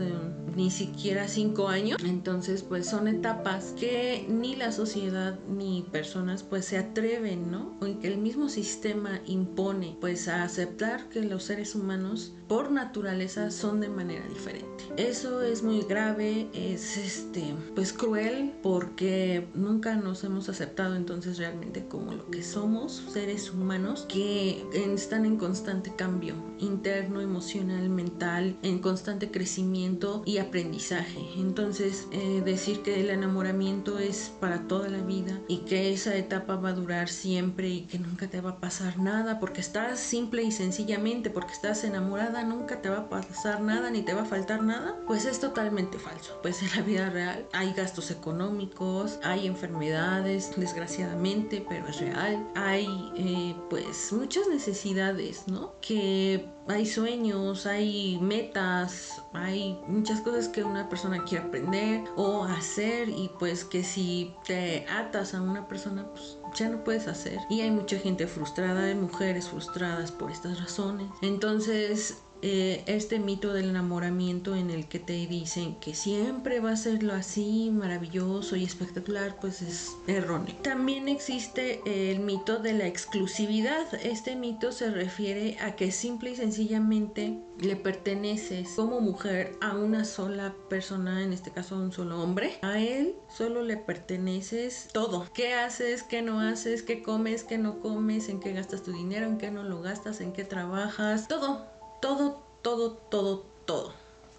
ni 0.56 0.70
siquiera 0.70 1.28
cinco 1.28 1.68
años, 1.68 1.98
entonces 2.04 2.62
pues 2.62 2.86
son 2.86 3.08
etapas 3.08 3.74
que 3.78 4.26
ni 4.28 4.56
la 4.56 4.72
sociedad 4.72 5.38
ni 5.48 5.82
personas 5.90 6.42
pues 6.42 6.64
se 6.64 6.78
atreven, 6.78 7.50
¿no? 7.50 7.76
O 7.80 8.00
que 8.00 8.08
el 8.08 8.18
mismo 8.18 8.48
sistema 8.48 9.20
impone 9.26 9.96
pues 10.00 10.28
a 10.28 10.42
aceptar 10.42 11.08
que 11.08 11.22
los 11.22 11.44
seres 11.44 11.74
humanos 11.74 12.32
por 12.48 12.72
naturaleza 12.72 13.50
son 13.50 13.80
de 13.80 13.88
manera 13.88 14.26
diferente. 14.28 14.84
Eso 14.96 15.42
es 15.42 15.62
muy 15.62 15.82
grave, 15.82 16.48
es 16.52 16.96
este 16.96 17.54
pues 17.74 17.92
cruel 17.92 18.52
porque 18.62 19.46
nunca 19.54 19.94
nos 19.94 20.24
hemos 20.24 20.48
aceptado 20.48 20.96
entonces 20.96 21.38
realmente 21.38 21.86
como 21.86 22.12
lo 22.12 22.28
que 22.30 22.42
somos, 22.42 23.04
seres 23.12 23.52
humanos 23.52 24.06
que 24.08 24.64
están 24.74 25.24
en 25.24 25.36
constante 25.36 25.92
cambio 25.94 26.34
interno, 26.58 27.20
emocional, 27.20 27.88
mental, 27.88 28.56
en 28.62 28.80
constante 28.80 29.30
crecimiento 29.30 30.22
y 30.26 30.38
aprendizaje. 30.40 31.18
Entonces, 31.36 32.06
eh, 32.12 32.42
decir 32.44 32.82
que 32.82 33.00
el 33.00 33.10
enamoramiento 33.10 33.98
es 33.98 34.32
para 34.40 34.66
toda 34.66 34.88
la 34.88 35.02
vida 35.02 35.40
y 35.48 35.58
que 35.58 35.92
esa 35.92 36.16
etapa 36.16 36.56
va 36.56 36.70
a 36.70 36.72
durar 36.72 37.08
siempre 37.08 37.68
y 37.68 37.80
que 37.82 37.98
nunca 37.98 38.28
te 38.28 38.40
va 38.40 38.50
a 38.50 38.60
pasar 38.60 38.98
nada 38.98 39.40
porque 39.40 39.60
estás 39.60 40.00
simple 40.00 40.42
y 40.42 40.52
sencillamente 40.52 41.30
porque 41.30 41.52
estás 41.52 41.84
enamorada, 41.84 42.42
nunca 42.44 42.80
te 42.82 42.88
va 42.88 42.98
a 42.98 43.08
pasar 43.08 43.60
nada 43.60 43.90
ni 43.90 44.02
te 44.02 44.14
va 44.14 44.22
a 44.22 44.26
faltar 44.26 44.62
nada, 44.62 44.96
pues 45.06 45.24
es 45.24 45.40
totalmente 45.40 45.98
falso. 45.98 46.38
Pues 46.42 46.62
en 46.62 46.70
la 46.76 46.82
vida 46.82 47.10
real 47.10 47.46
hay 47.52 47.72
gastos 47.72 48.10
económicos, 48.10 49.18
hay 49.22 49.46
enfermedades, 49.46 50.52
desgraciadamente, 50.56 51.64
pero 51.68 51.86
es 51.88 52.00
real. 52.00 52.46
Hay 52.54 52.86
eh, 53.16 53.56
pues 53.68 54.12
muchas 54.12 54.48
necesidades, 54.48 55.44
¿no? 55.46 55.74
Que 55.80 56.48
hay 56.68 56.86
sueños, 56.86 57.66
hay 57.66 58.18
metas, 58.20 59.22
hay 59.32 59.80
muchas 59.86 60.20
cosas 60.20 60.48
que 60.48 60.64
una 60.64 60.88
persona 60.88 61.24
quiere 61.24 61.44
aprender 61.44 62.04
o 62.16 62.44
hacer 62.44 63.08
y 63.08 63.30
pues 63.38 63.64
que 63.64 63.84
si 63.84 64.34
te 64.44 64.86
atas 64.88 65.34
a 65.34 65.42
una 65.42 65.68
persona 65.68 66.08
pues 66.10 66.38
ya 66.54 66.68
no 66.68 66.82
puedes 66.82 67.06
hacer. 67.06 67.38
Y 67.48 67.60
hay 67.60 67.70
mucha 67.70 67.98
gente 67.98 68.26
frustrada, 68.26 68.84
hay 68.84 68.94
mujeres 68.94 69.48
frustradas 69.48 70.10
por 70.10 70.30
estas 70.30 70.60
razones. 70.60 71.08
Entonces 71.22 72.22
eh, 72.42 72.82
este 72.86 73.18
mito 73.18 73.52
del 73.52 73.68
enamoramiento 73.68 74.54
en 74.54 74.70
el 74.70 74.88
que 74.88 74.98
te 74.98 75.12
dicen 75.26 75.76
que 75.76 75.94
siempre 75.94 76.60
va 76.60 76.72
a 76.72 76.76
serlo 76.76 77.12
así, 77.12 77.70
maravilloso 77.70 78.56
y 78.56 78.64
espectacular, 78.64 79.38
pues 79.40 79.62
es 79.62 79.96
erróneo. 80.06 80.54
También 80.62 81.08
existe 81.08 81.80
el 81.84 82.20
mito 82.20 82.58
de 82.58 82.72
la 82.72 82.86
exclusividad. 82.86 83.92
Este 84.02 84.36
mito 84.36 84.72
se 84.72 84.90
refiere 84.90 85.58
a 85.60 85.76
que 85.76 85.92
simple 85.92 86.30
y 86.30 86.36
sencillamente 86.36 87.38
le 87.58 87.76
perteneces 87.76 88.70
como 88.74 89.00
mujer 89.00 89.52
a 89.60 89.76
una 89.76 90.04
sola 90.04 90.54
persona, 90.68 91.22
en 91.22 91.32
este 91.32 91.50
caso 91.50 91.74
a 91.74 91.78
un 91.78 91.92
solo 91.92 92.22
hombre. 92.22 92.58
A 92.62 92.80
él 92.80 93.14
solo 93.28 93.62
le 93.62 93.76
perteneces 93.76 94.88
todo. 94.92 95.26
¿Qué 95.34 95.52
haces? 95.52 96.02
¿Qué 96.02 96.22
no 96.22 96.40
haces? 96.40 96.82
¿Qué 96.82 97.02
comes? 97.02 97.44
¿Qué 97.44 97.58
no 97.58 97.80
comes? 97.80 98.28
¿En 98.28 98.40
qué 98.40 98.52
gastas 98.52 98.82
tu 98.82 98.92
dinero? 98.92 99.26
¿En 99.26 99.36
qué 99.36 99.50
no 99.50 99.62
lo 99.62 99.82
gastas? 99.82 100.20
¿En 100.20 100.32
qué 100.32 100.44
trabajas? 100.44 101.28
Todo 101.28 101.79
todo, 102.00 102.42
todo, 102.62 102.92
todo, 102.92 103.44
todo. 103.64 103.92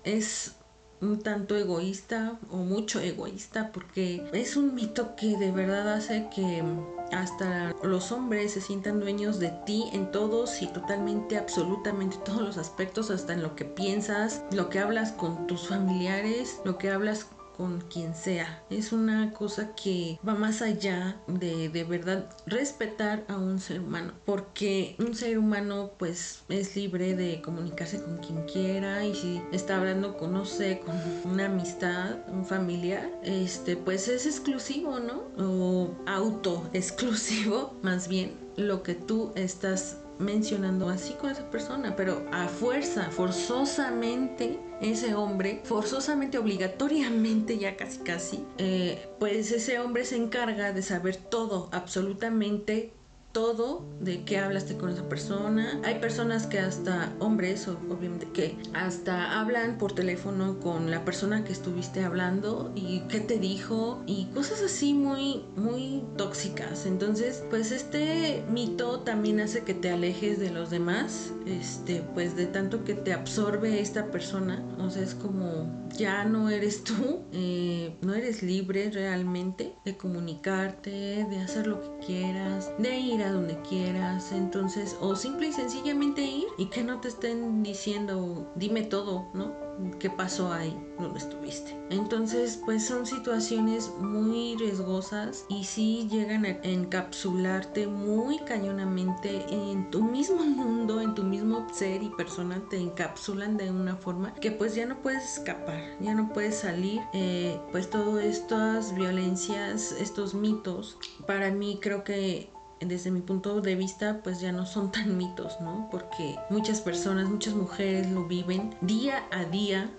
Es 0.03 0.55
un 1.01 1.19
tanto 1.19 1.55
egoísta 1.55 2.37
o 2.51 2.57
mucho 2.57 2.99
egoísta 2.99 3.71
porque 3.71 4.23
es 4.33 4.55
un 4.55 4.75
mito 4.75 5.15
que 5.15 5.35
de 5.35 5.51
verdad 5.51 5.93
hace 5.93 6.27
que 6.33 6.63
hasta 7.11 7.73
los 7.83 8.11
hombres 8.11 8.53
se 8.53 8.61
sientan 8.61 8.99
dueños 8.99 9.39
de 9.39 9.49
ti 9.65 9.85
en 9.93 10.11
todos 10.11 10.61
y 10.61 10.67
totalmente, 10.67 11.37
absolutamente 11.37 12.17
todos 12.23 12.41
los 12.41 12.57
aspectos, 12.57 13.09
hasta 13.09 13.33
en 13.33 13.43
lo 13.43 13.55
que 13.55 13.65
piensas, 13.65 14.43
lo 14.51 14.69
que 14.69 14.79
hablas 14.79 15.11
con 15.11 15.47
tus 15.47 15.67
familiares, 15.67 16.61
lo 16.63 16.77
que 16.77 16.91
hablas 16.91 17.27
con 17.61 17.79
quien 17.81 18.15
sea. 18.15 18.63
Es 18.71 18.91
una 18.91 19.31
cosa 19.33 19.75
que 19.75 20.19
va 20.27 20.33
más 20.33 20.63
allá 20.63 21.21
de 21.27 21.69
de 21.69 21.83
verdad 21.83 22.27
respetar 22.47 23.23
a 23.27 23.37
un 23.37 23.59
ser 23.59 23.81
humano. 23.81 24.13
Porque 24.25 24.95
un 24.97 25.13
ser 25.13 25.37
humano 25.37 25.91
pues 25.99 26.41
es 26.49 26.75
libre 26.75 27.15
de 27.15 27.39
comunicarse 27.43 28.01
con 28.01 28.17
quien 28.17 28.45
quiera 28.47 29.05
y 29.05 29.13
si 29.13 29.41
está 29.51 29.77
hablando 29.77 30.17
con, 30.17 30.31
no 30.31 30.43
sé, 30.43 30.81
con 30.83 30.95
una 31.31 31.45
amistad, 31.45 32.17
un 32.29 32.47
familiar, 32.47 33.07
este 33.21 33.77
pues 33.77 34.07
es 34.07 34.25
exclusivo, 34.25 34.99
¿no? 34.99 35.21
O 35.37 35.91
auto 36.07 36.67
exclusivo 36.73 37.75
más 37.83 38.07
bien 38.07 38.40
lo 38.58 38.84
que 38.84 38.96
tú 38.96 39.31
estás 39.36 39.98
mencionando 40.20 40.89
así 40.89 41.13
con 41.13 41.31
esa 41.31 41.50
persona, 41.50 41.96
pero 41.96 42.25
a 42.31 42.48
fuerza, 42.48 43.10
forzosamente, 43.10 44.60
ese 44.81 45.15
hombre, 45.15 45.62
forzosamente, 45.63 46.38
obligatoriamente, 46.38 47.58
ya 47.58 47.75
casi 47.75 48.00
casi, 48.00 48.46
eh, 48.58 49.10
pues 49.20 49.51
ese 49.51 49.79
hombre 49.79 50.05
se 50.05 50.17
encarga 50.17 50.74
de 50.74 50.84
saber 50.84 51.15
todo, 51.17 51.70
absolutamente 51.72 52.93
todo 53.31 53.85
de 54.00 54.23
qué 54.23 54.38
hablaste 54.39 54.77
con 54.77 54.89
esa 54.89 55.07
persona. 55.07 55.79
Hay 55.83 56.00
personas 56.00 56.47
que 56.47 56.59
hasta, 56.59 57.13
hombres 57.19 57.67
obviamente, 57.67 58.27
que 58.33 58.57
hasta 58.73 59.39
hablan 59.39 59.77
por 59.77 59.93
teléfono 59.93 60.59
con 60.59 60.91
la 60.91 61.05
persona 61.05 61.43
que 61.43 61.51
estuviste 61.51 62.03
hablando 62.03 62.71
y 62.75 63.01
qué 63.01 63.19
te 63.19 63.39
dijo 63.39 64.01
y 64.05 64.25
cosas 64.33 64.61
así 64.61 64.93
muy, 64.93 65.43
muy 65.55 66.03
tóxicas. 66.17 66.85
Entonces, 66.85 67.43
pues 67.50 67.71
este 67.71 68.43
mito 68.50 69.01
también 69.01 69.39
hace 69.39 69.61
que 69.63 69.73
te 69.73 69.91
alejes 69.91 70.39
de 70.39 70.51
los 70.51 70.69
demás, 70.69 71.31
este, 71.45 72.03
pues 72.13 72.35
de 72.35 72.47
tanto 72.47 72.83
que 72.83 72.93
te 72.93 73.13
absorbe 73.13 73.79
esta 73.79 74.11
persona. 74.11 74.63
O 74.79 74.89
sea, 74.89 75.03
es 75.03 75.15
como 75.15 75.81
ya 75.97 76.25
no 76.25 76.50
eres 76.50 76.83
tú, 76.83 77.21
eh, 77.33 77.95
no 78.01 78.13
eres 78.13 78.43
libre 78.43 78.89
realmente 78.91 79.73
de 79.85 79.97
comunicarte, 79.97 81.25
de 81.29 81.39
hacer 81.39 81.67
lo 81.67 81.81
que 81.81 82.05
quieras, 82.05 82.71
de 82.77 82.97
ir 82.97 83.20
a 83.23 83.31
donde 83.31 83.59
quieras, 83.61 84.31
entonces, 84.31 84.97
o 85.01 85.15
simple 85.15 85.47
y 85.47 85.53
sencillamente 85.53 86.21
ir 86.21 86.47
y 86.57 86.65
que 86.67 86.83
no 86.83 86.99
te 86.99 87.07
estén 87.07 87.63
diciendo, 87.63 88.51
dime 88.55 88.83
todo, 88.83 89.27
¿no? 89.33 89.71
qué 89.99 90.09
pasó 90.09 90.51
ahí 90.51 90.77
donde 90.99 91.19
estuviste. 91.19 91.77
Entonces, 91.89 92.61
pues 92.63 92.85
son 92.85 93.05
situaciones 93.05 93.91
muy 93.99 94.55
riesgosas 94.57 95.45
y 95.49 95.63
sí 95.63 96.07
llegan 96.09 96.45
a 96.45 96.49
encapsularte 96.63 97.87
muy 97.87 98.39
cañonamente 98.39 99.45
en 99.49 99.89
tu 99.89 100.03
mismo 100.03 100.43
mundo, 100.43 101.01
en 101.01 101.15
tu 101.15 101.23
mismo 101.23 101.67
ser 101.73 102.03
y 102.03 102.09
persona, 102.09 102.61
te 102.69 102.77
encapsulan 102.77 103.57
de 103.57 103.71
una 103.71 103.95
forma 103.95 104.33
que 104.35 104.51
pues 104.51 104.75
ya 104.75 104.85
no 104.85 105.01
puedes 105.01 105.37
escapar, 105.37 105.81
ya 105.99 106.13
no 106.13 106.31
puedes 106.33 106.59
salir. 106.59 107.01
Eh, 107.13 107.59
pues 107.71 107.89
todas 107.89 108.23
estas 108.23 108.93
violencias, 108.93 109.91
estos 109.93 110.33
mitos, 110.33 110.97
para 111.25 111.51
mí 111.51 111.79
creo 111.81 112.03
que 112.03 112.49
desde 112.81 113.11
mi 113.11 113.21
punto 113.21 113.61
de 113.61 113.75
vista, 113.75 114.21
pues 114.23 114.41
ya 114.41 114.51
no 114.51 114.65
son 114.65 114.91
tan 114.91 115.17
mitos, 115.17 115.59
¿no? 115.61 115.88
Porque 115.91 116.35
muchas 116.50 116.81
personas, 116.81 117.29
muchas 117.29 117.53
mujeres 117.53 118.09
lo 118.09 118.25
viven 118.25 118.75
día 118.81 119.25
a 119.31 119.43
día. 119.45 119.89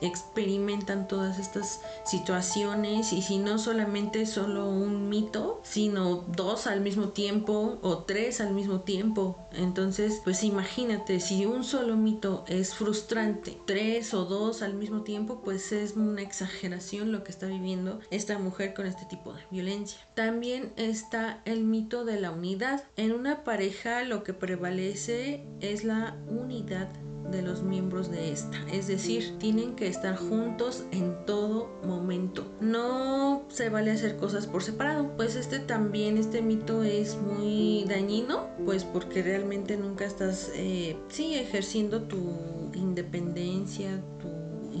Experimentan 0.00 1.08
todas 1.08 1.38
estas 1.38 1.80
situaciones 2.04 3.12
y 3.12 3.22
si 3.22 3.38
no 3.38 3.58
solamente 3.58 4.26
solo 4.26 4.68
un 4.68 5.08
mito, 5.08 5.60
sino 5.62 6.24
dos 6.28 6.66
al 6.66 6.80
mismo 6.80 7.08
tiempo 7.08 7.78
o 7.82 7.98
tres 7.98 8.40
al 8.40 8.54
mismo 8.54 8.80
tiempo. 8.80 9.36
Entonces, 9.52 10.20
pues 10.24 10.44
imagínate, 10.44 11.20
si 11.20 11.46
un 11.46 11.64
solo 11.64 11.96
mito 11.96 12.44
es 12.48 12.74
frustrante, 12.74 13.58
tres 13.66 14.14
o 14.14 14.24
dos 14.24 14.62
al 14.62 14.74
mismo 14.74 15.02
tiempo, 15.02 15.40
pues 15.42 15.72
es 15.72 15.96
una 15.96 16.22
exageración 16.22 17.12
lo 17.12 17.24
que 17.24 17.32
está 17.32 17.46
viviendo 17.46 18.00
esta 18.10 18.38
mujer 18.38 18.74
con 18.74 18.86
este 18.86 19.04
tipo 19.06 19.32
de 19.32 19.42
violencia. 19.50 20.00
También 20.14 20.72
está 20.76 21.40
el 21.44 21.64
mito 21.64 22.04
de 22.04 22.20
la 22.20 22.30
unidad. 22.30 22.84
En 22.96 23.12
una 23.12 23.44
pareja 23.44 24.04
lo 24.04 24.24
que 24.24 24.34
prevalece 24.34 25.46
es 25.60 25.84
la 25.84 26.16
unidad 26.28 26.88
de 27.30 27.42
los 27.42 27.62
miembros 27.62 28.10
de 28.10 28.32
esta. 28.32 28.58
Es 28.72 28.86
decir, 28.86 29.36
tienen 29.38 29.76
que 29.76 29.86
estar 29.86 30.16
juntos 30.16 30.84
en 30.90 31.24
todo 31.26 31.68
momento. 31.84 32.46
No 32.60 33.44
se 33.48 33.68
vale 33.68 33.90
hacer 33.90 34.16
cosas 34.16 34.46
por 34.46 34.62
separado. 34.62 35.16
Pues 35.16 35.36
este 35.36 35.58
también, 35.58 36.18
este 36.18 36.42
mito 36.42 36.82
es 36.82 37.16
muy 37.16 37.84
dañino, 37.88 38.48
pues 38.64 38.84
porque 38.84 39.22
realmente 39.22 39.76
nunca 39.76 40.04
estás, 40.04 40.50
eh, 40.54 40.96
sí, 41.08 41.34
ejerciendo 41.34 42.02
tu 42.02 42.70
independencia, 42.74 44.02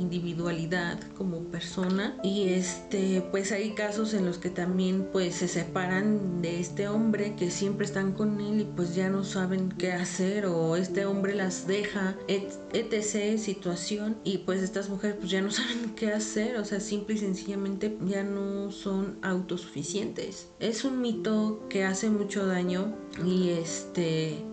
individualidad 0.00 0.98
como 1.16 1.40
persona. 1.44 2.16
Y 2.22 2.48
este 2.48 3.22
pues 3.30 3.52
hay 3.52 3.70
casos 3.74 4.14
en 4.14 4.26
los 4.26 4.38
que 4.38 4.50
también 4.50 5.08
pues 5.12 5.36
se 5.36 5.48
separan 5.48 6.42
de 6.42 6.60
este 6.60 6.88
hombre 6.88 7.34
que 7.36 7.50
siempre 7.50 7.86
están 7.86 8.12
con 8.12 8.40
él 8.40 8.60
y 8.60 8.64
pues 8.64 8.94
ya 8.94 9.08
no 9.08 9.24
saben 9.24 9.70
qué 9.70 9.92
hacer 9.92 10.46
o 10.46 10.76
este 10.76 11.06
hombre 11.06 11.34
las 11.34 11.66
deja 11.66 12.16
etc 12.28 13.38
situación. 13.38 14.16
Y 14.24 14.38
pues 14.38 14.62
estas 14.62 14.88
mujeres 14.88 15.16
pues 15.18 15.30
ya 15.30 15.42
no 15.42 15.50
saben 15.50 15.94
qué 15.94 16.12
hacer. 16.12 16.56
O 16.58 16.64
sea 16.64 16.80
simple 16.80 17.14
y 17.14 17.18
sencillamente 17.18 17.96
ya 18.06 18.22
no 18.22 18.70
son 18.70 19.18
autosuficientes. 19.22 20.48
Es 20.58 20.84
un 20.84 21.00
mito 21.00 21.66
que 21.68 21.84
hace 21.84 22.10
mucho 22.10 22.46
daño 22.46 22.94
y 23.24 23.50
este 23.50 24.44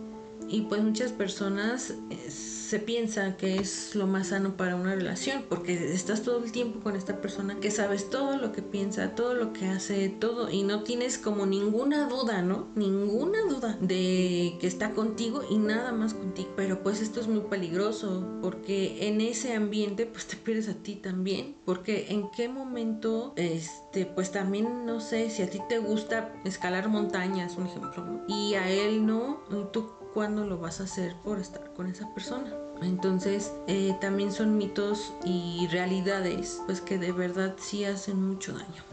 y 0.49 0.61
pues 0.61 0.81
muchas 0.81 1.11
personas 1.11 1.93
se 2.67 2.79
piensa 2.79 3.37
que 3.37 3.55
es 3.55 3.95
lo 3.95 4.07
más 4.07 4.27
sano 4.27 4.57
para 4.57 4.75
una 4.75 4.93
relación, 4.93 5.45
porque 5.47 5.93
estás 5.93 6.23
todo 6.23 6.43
el 6.43 6.51
tiempo 6.51 6.81
con 6.81 6.97
esta 6.97 7.21
persona 7.21 7.57
que 7.61 7.71
sabes 7.71 8.09
todo 8.09 8.35
lo 8.35 8.51
que 8.51 8.61
piensa, 8.61 9.15
todo 9.15 9.33
lo 9.33 9.53
que 9.53 9.67
hace, 9.67 10.09
todo, 10.09 10.51
y 10.51 10.63
no 10.63 10.83
tienes 10.83 11.17
como 11.17 11.45
ninguna 11.45 12.09
duda, 12.09 12.41
¿no? 12.41 12.67
Ninguna 12.75 13.39
duda 13.47 13.77
de 13.79 14.57
que 14.59 14.67
está 14.67 14.91
contigo 14.91 15.43
y 15.49 15.57
nada 15.57 15.93
más 15.93 16.13
contigo. 16.13 16.49
Pero 16.57 16.83
pues 16.83 16.99
esto 16.99 17.21
es 17.21 17.29
muy 17.29 17.41
peligroso, 17.41 18.27
porque 18.41 19.07
en 19.07 19.21
ese 19.21 19.53
ambiente 19.53 20.05
pues 20.05 20.27
te 20.27 20.35
pierdes 20.35 20.67
a 20.67 20.73
ti 20.73 20.95
también, 20.95 21.55
porque 21.63 22.07
en 22.09 22.29
qué 22.31 22.49
momento, 22.49 23.31
este, 23.37 24.05
pues 24.05 24.33
también 24.33 24.85
no 24.85 24.99
sé 24.99 25.29
si 25.29 25.41
a 25.41 25.49
ti 25.49 25.61
te 25.69 25.79
gusta 25.79 26.33
escalar 26.43 26.89
montañas, 26.89 27.55
un 27.55 27.67
ejemplo. 27.67 28.25
Y 28.27 28.55
a 28.55 28.69
él 28.69 29.05
no, 29.05 29.39
tú 29.71 29.96
cuándo 30.17 30.45
lo 30.45 30.57
vas 30.57 30.81
a 30.81 30.85
hacer 30.85 31.15
por 31.23 31.37
estar 31.37 31.71
con 31.75 31.85
esa 31.85 32.11
persona. 32.15 32.51
Entonces 32.81 33.53
eh, 33.67 33.95
también 34.01 34.31
son 34.31 34.57
mitos 34.57 35.13
y 35.23 35.67
realidades 35.67 36.59
pues 36.65 36.81
que 36.81 36.97
de 36.97 37.11
verdad 37.11 37.53
sí 37.59 37.85
hacen 37.85 38.27
mucho 38.27 38.53
daño. 38.53 38.83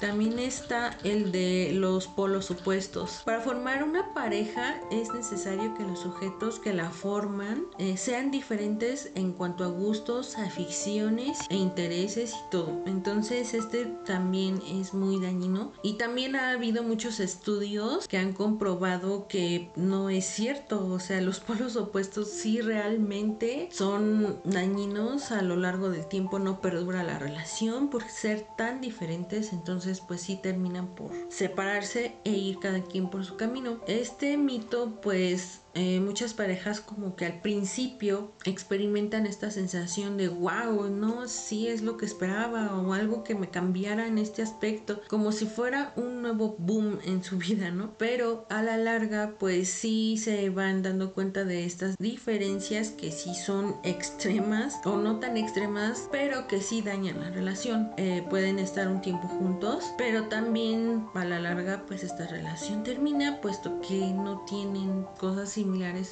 También 0.00 0.38
está 0.38 0.98
el 1.04 1.32
de 1.32 1.70
los 1.72 2.08
polos 2.08 2.50
opuestos. 2.50 3.22
Para 3.24 3.40
formar 3.40 3.84
una 3.84 4.12
pareja 4.12 4.80
es 4.90 5.12
necesario 5.14 5.74
que 5.74 5.84
los 5.84 6.00
sujetos 6.00 6.58
que 6.58 6.74
la 6.74 6.90
forman 6.90 7.64
eh, 7.78 7.96
sean 7.96 8.30
diferentes 8.30 9.12
en 9.14 9.32
cuanto 9.32 9.64
a 9.64 9.68
gustos, 9.68 10.36
aficiones 10.36 11.38
e 11.48 11.56
intereses 11.56 12.32
y 12.32 12.50
todo. 12.50 12.82
Entonces 12.86 13.54
este 13.54 13.86
también 14.04 14.60
es 14.68 14.94
muy 14.94 15.20
dañino. 15.20 15.72
Y 15.82 15.94
también 15.94 16.36
ha 16.36 16.50
habido 16.50 16.82
muchos 16.82 17.20
estudios 17.20 18.08
que 18.08 18.18
han 18.18 18.32
comprobado 18.32 19.26
que 19.28 19.70
no 19.76 20.10
es 20.10 20.26
cierto. 20.26 20.86
O 20.86 20.98
sea, 20.98 21.20
los 21.20 21.40
polos 21.40 21.76
opuestos 21.76 22.28
sí 22.30 22.60
realmente 22.60 23.68
son 23.72 24.40
dañinos 24.44 25.30
a 25.30 25.42
lo 25.42 25.56
largo 25.56 25.90
del 25.90 26.06
tiempo. 26.06 26.38
No 26.38 26.60
perdura 26.60 27.04
la 27.04 27.18
relación 27.18 27.90
por 27.90 28.08
ser 28.08 28.46
tan 28.56 28.80
diferentes. 28.80 29.52
Entonces 29.52 29.83
pues 30.06 30.22
sí 30.22 30.36
terminan 30.36 30.94
por 30.94 31.10
separarse 31.28 32.14
e 32.24 32.30
ir 32.30 32.58
cada 32.58 32.82
quien 32.82 33.10
por 33.10 33.24
su 33.24 33.36
camino. 33.36 33.80
Este 33.86 34.36
mito 34.36 35.00
pues 35.00 35.60
eh, 35.74 35.98
muchas 36.00 36.34
parejas 36.34 36.80
como 36.80 37.16
que 37.16 37.26
al 37.26 37.40
principio 37.40 38.32
experimentan 38.44 39.26
esta 39.26 39.50
sensación 39.50 40.16
de 40.16 40.28
wow, 40.28 40.88
no, 40.88 41.26
sí 41.26 41.66
es 41.66 41.82
lo 41.82 41.96
que 41.96 42.06
esperaba 42.06 42.78
o 42.78 42.92
algo 42.92 43.24
que 43.24 43.34
me 43.34 43.50
cambiara 43.50 44.06
en 44.06 44.18
este 44.18 44.42
aspecto, 44.42 45.00
como 45.08 45.32
si 45.32 45.46
fuera 45.46 45.92
un 45.96 46.22
nuevo 46.22 46.54
boom 46.58 47.00
en 47.04 47.24
su 47.24 47.38
vida, 47.44 47.70
¿no? 47.70 47.98
Pero 47.98 48.46
a 48.50 48.62
la 48.62 48.76
larga 48.76 49.34
pues 49.38 49.68
sí 49.68 50.16
se 50.16 50.48
van 50.50 50.82
dando 50.82 51.12
cuenta 51.12 51.44
de 51.44 51.64
estas 51.64 51.96
diferencias 51.98 52.90
que 52.90 53.10
sí 53.10 53.34
son 53.34 53.76
extremas 53.82 54.76
o 54.84 54.96
no 54.96 55.18
tan 55.18 55.36
extremas, 55.36 56.08
pero 56.12 56.46
que 56.46 56.60
sí 56.60 56.82
dañan 56.82 57.20
la 57.20 57.30
relación. 57.30 57.90
Eh, 57.96 58.24
pueden 58.30 58.60
estar 58.60 58.86
un 58.86 59.00
tiempo 59.00 59.26
juntos, 59.26 59.92
pero 59.98 60.28
también 60.28 61.06
a 61.14 61.24
la 61.24 61.40
larga 61.40 61.84
pues 61.86 62.04
esta 62.04 62.28
relación 62.28 62.84
termina 62.84 63.40
puesto 63.40 63.80
que 63.80 64.12
no 64.12 64.44
tienen 64.44 65.04
cosas 65.18 65.50
similares 65.50 65.63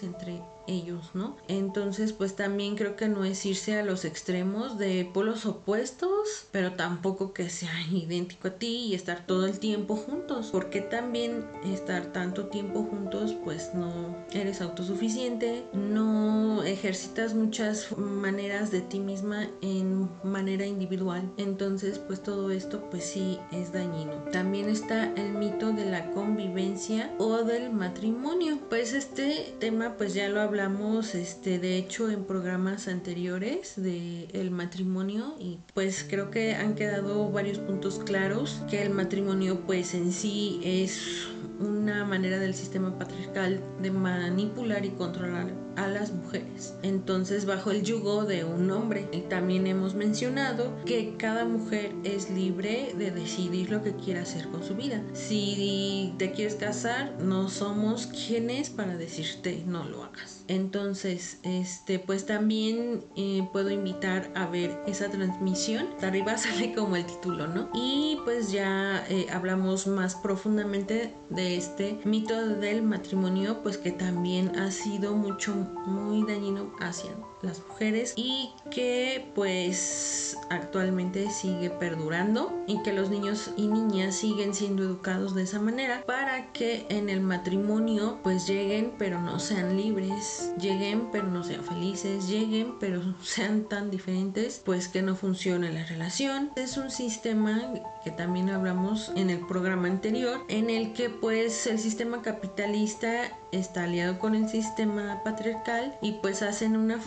entre 0.03 0.41
ellos, 0.67 1.11
¿no? 1.15 1.37
Entonces, 1.49 2.13
pues 2.13 2.37
también 2.37 2.77
creo 2.77 2.97
que 2.97 3.09
no 3.09 3.25
es 3.25 3.45
irse 3.47 3.79
a 3.79 3.85
los 3.85 4.05
extremos 4.05 4.79
de 4.79 5.09
polos 5.13 5.47
opuestos, 5.47 6.47
pero 6.51 6.73
tampoco 6.73 7.33
que 7.33 7.49
sea 7.51 7.73
idéntico 7.91 8.49
a 8.49 8.53
ti 8.53 8.87
y 8.87 8.95
estar 8.95 9.27
todo 9.27 9.47
el 9.47 9.59
tiempo 9.59 9.97
juntos, 9.97 10.51
porque 10.53 10.81
también 10.81 11.45
estar 11.65 12.13
tanto 12.13 12.47
tiempo 12.47 12.85
juntos, 12.85 13.37
pues 13.45 13.75
no 13.75 14.17
eres 14.33 14.61
autosuficiente, 14.61 15.65
no 15.73 16.63
ejercitas 16.63 17.35
muchas 17.35 17.97
maneras 17.97 18.71
de 18.71 18.81
ti 18.81 19.01
misma 19.01 19.49
en 19.61 20.09
manera 20.23 20.67
individual, 20.67 21.31
entonces 21.37 21.99
pues 21.99 22.23
todo 22.23 22.51
esto 22.51 22.89
pues 22.91 23.05
sí 23.05 23.39
es 23.51 23.73
dañino. 23.73 24.13
También 24.33 24.69
está 24.69 25.13
el 25.15 25.33
mito 25.33 25.73
de 25.73 25.87
la 25.87 26.11
convivencia 26.13 27.11
o 27.19 27.39
del 27.39 27.71
matrimonio, 27.71 28.59
pues 28.69 28.93
este 28.93 29.55
tema 29.59 29.95
pues 29.97 30.15
ya 30.15 30.29
lo 30.29 30.41
hablamos 30.53 31.15
este 31.15 31.59
de 31.59 31.79
hecho 31.79 32.11
en 32.11 32.25
programas 32.25 32.87
anteriores 32.87 33.73
de 33.83 34.29
el 34.35 34.51
matrimonio 34.51 35.35
y 35.41 35.61
pues 35.73 36.05
creo 36.07 36.31
que 36.31 36.55
han 36.55 36.75
quedado 36.75 37.31
varios 37.33 37.57
puntos 37.57 37.99
claros 37.99 38.61
que 38.69 38.83
el 38.83 38.91
matrimonio 38.91 39.63
pues 39.65 39.95
en 39.95 40.13
sí 40.13 40.61
es 40.63 41.27
una 41.63 42.05
manera 42.05 42.39
del 42.39 42.55
sistema 42.55 42.99
patriarcal 42.99 43.61
de 43.81 43.91
manipular 43.91 44.85
y 44.85 44.91
controlar 44.91 45.63
a 45.77 45.87
las 45.87 46.13
mujeres. 46.13 46.75
Entonces, 46.83 47.47
bajo 47.47 47.71
el 47.71 47.83
yugo 47.83 48.25
de 48.25 48.45
un 48.45 48.71
hombre. 48.71 49.09
Y 49.13 49.23
también 49.23 49.67
hemos 49.67 49.95
mencionado 49.95 50.73
que 50.85 51.17
cada 51.17 51.45
mujer 51.45 51.93
es 52.05 52.31
libre 52.31 52.95
de 52.97 53.11
decidir 53.11 53.71
lo 53.71 53.83
que 53.83 53.95
quiera 53.95 54.23
hacer 54.23 54.49
con 54.49 54.63
su 54.63 54.75
vida. 54.75 55.03
Si 55.13 56.15
te 56.19 56.33
quieres 56.33 56.57
casar, 56.57 57.15
no 57.21 57.49
somos 57.49 58.07
quienes 58.07 58.71
para 58.71 58.97
decirte 58.97 59.63
no 59.67 59.85
lo 59.85 60.05
hagas. 60.05 60.45
Entonces, 60.49 61.39
este, 61.43 61.99
pues 61.99 62.27
también 62.27 63.05
eh, 63.17 63.47
puedo 63.53 63.71
invitar 63.71 64.31
a 64.35 64.47
ver 64.47 64.77
esa 64.87 65.09
transmisión. 65.09 65.89
arriba 66.03 66.37
sale 66.37 66.75
como 66.75 66.97
el 66.97 67.07
título, 67.07 67.47
¿no? 67.47 67.71
Y 67.75 68.19
pues 68.25 68.53
ya 68.53 69.05
eh, 69.09 69.27
hablamos 69.33 69.87
más 69.87 70.15
profundamente 70.17 71.15
de 71.31 71.52
este 71.57 71.99
mito 72.05 72.47
del 72.47 72.83
matrimonio, 72.83 73.63
pues 73.63 73.79
que 73.79 73.93
también 73.93 74.59
ha 74.59 74.71
sido 74.71 75.15
mucho, 75.15 75.55
muy 75.87 76.27
dañino 76.27 76.73
hacia 76.81 77.11
las 77.43 77.61
mujeres 77.67 78.15
y 78.17 78.51
que 78.71 79.31
pues 79.35 80.37
actualmente 80.51 81.31
sigue 81.31 81.71
perdurando 81.71 82.53
y 82.67 82.83
que 82.83 82.93
los 82.93 83.11
niños 83.11 83.51
y 83.57 83.67
niñas 83.67 84.17
siguen 84.17 84.55
siendo 84.55 84.83
educados 84.83 85.35
de 85.35 85.43
esa 85.43 85.61
manera 85.61 86.03
para 86.07 86.53
que 86.53 86.87
en 86.89 87.09
el 87.09 87.21
matrimonio 87.21 88.19
pues 88.23 88.47
lleguen 88.47 88.95
pero 88.99 89.21
no 89.21 89.39
sean 89.39 89.77
libres, 89.77 90.53
lleguen 90.59 91.11
pero 91.11 91.29
no 91.29 91.45
sean 91.45 91.65
felices, 91.65 92.29
lleguen 92.29 92.79
pero 92.79 93.03
sean 93.23 93.65
tan 93.65 93.91
diferentes 93.91 94.61
pues 94.65 94.89
que 94.89 95.03
no 95.03 95.17
funcione 95.17 95.73
la 95.73 95.85
relación. 95.85 96.51
Es 96.57 96.77
un 96.77 96.91
sistema 96.91 97.73
que 98.05 98.11
también 98.11 98.51
hablamos 98.51 99.13
en 99.17 99.31
el 99.31 99.41
programa 99.47 99.89
anterior 99.89 100.41
en 100.49 100.71
el 100.71 100.93
que 100.93 101.11
pues 101.11 101.67
el 101.67 101.79
sistema 101.79 102.23
capitalista 102.23 103.39
está 103.53 103.85
aliado 103.85 104.19
con 104.19 104.35
el 104.35 104.49
sistema 104.49 105.21
patriarcal 105.25 105.97
y 106.01 106.13
pues 106.13 106.43
hacen 106.43 106.77
una 106.77 106.99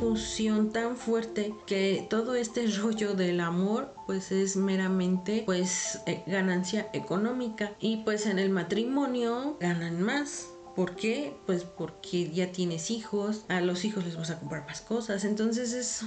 tan 0.72 0.98
fuerte 0.98 1.54
que 1.66 2.06
todo 2.10 2.36
este 2.36 2.68
rollo 2.82 3.14
del 3.14 3.40
amor 3.40 3.94
pues 4.06 4.32
es 4.32 4.56
meramente 4.56 5.44
pues 5.46 6.00
eh, 6.08 6.24
ganancia 6.26 6.90
económica 6.94 7.74
y 7.80 7.98
pues 7.98 8.26
en 8.26 8.40
el 8.40 8.50
matrimonio 8.50 9.58
ganan 9.60 10.02
más 10.02 10.48
¿Por 10.76 10.98
qué? 10.98 11.34
Pues 11.46 11.64
porque 11.64 12.30
ya 12.32 12.52
tienes 12.52 12.92
hijos, 12.92 13.46
a 13.48 13.62
los 13.62 13.86
hijos 13.86 14.04
les 14.04 14.18
vas 14.18 14.30
a 14.30 14.40
comprar 14.40 14.66
más 14.66 14.82
cosas, 14.82 15.24
entonces 15.24 15.72
es 15.72 16.02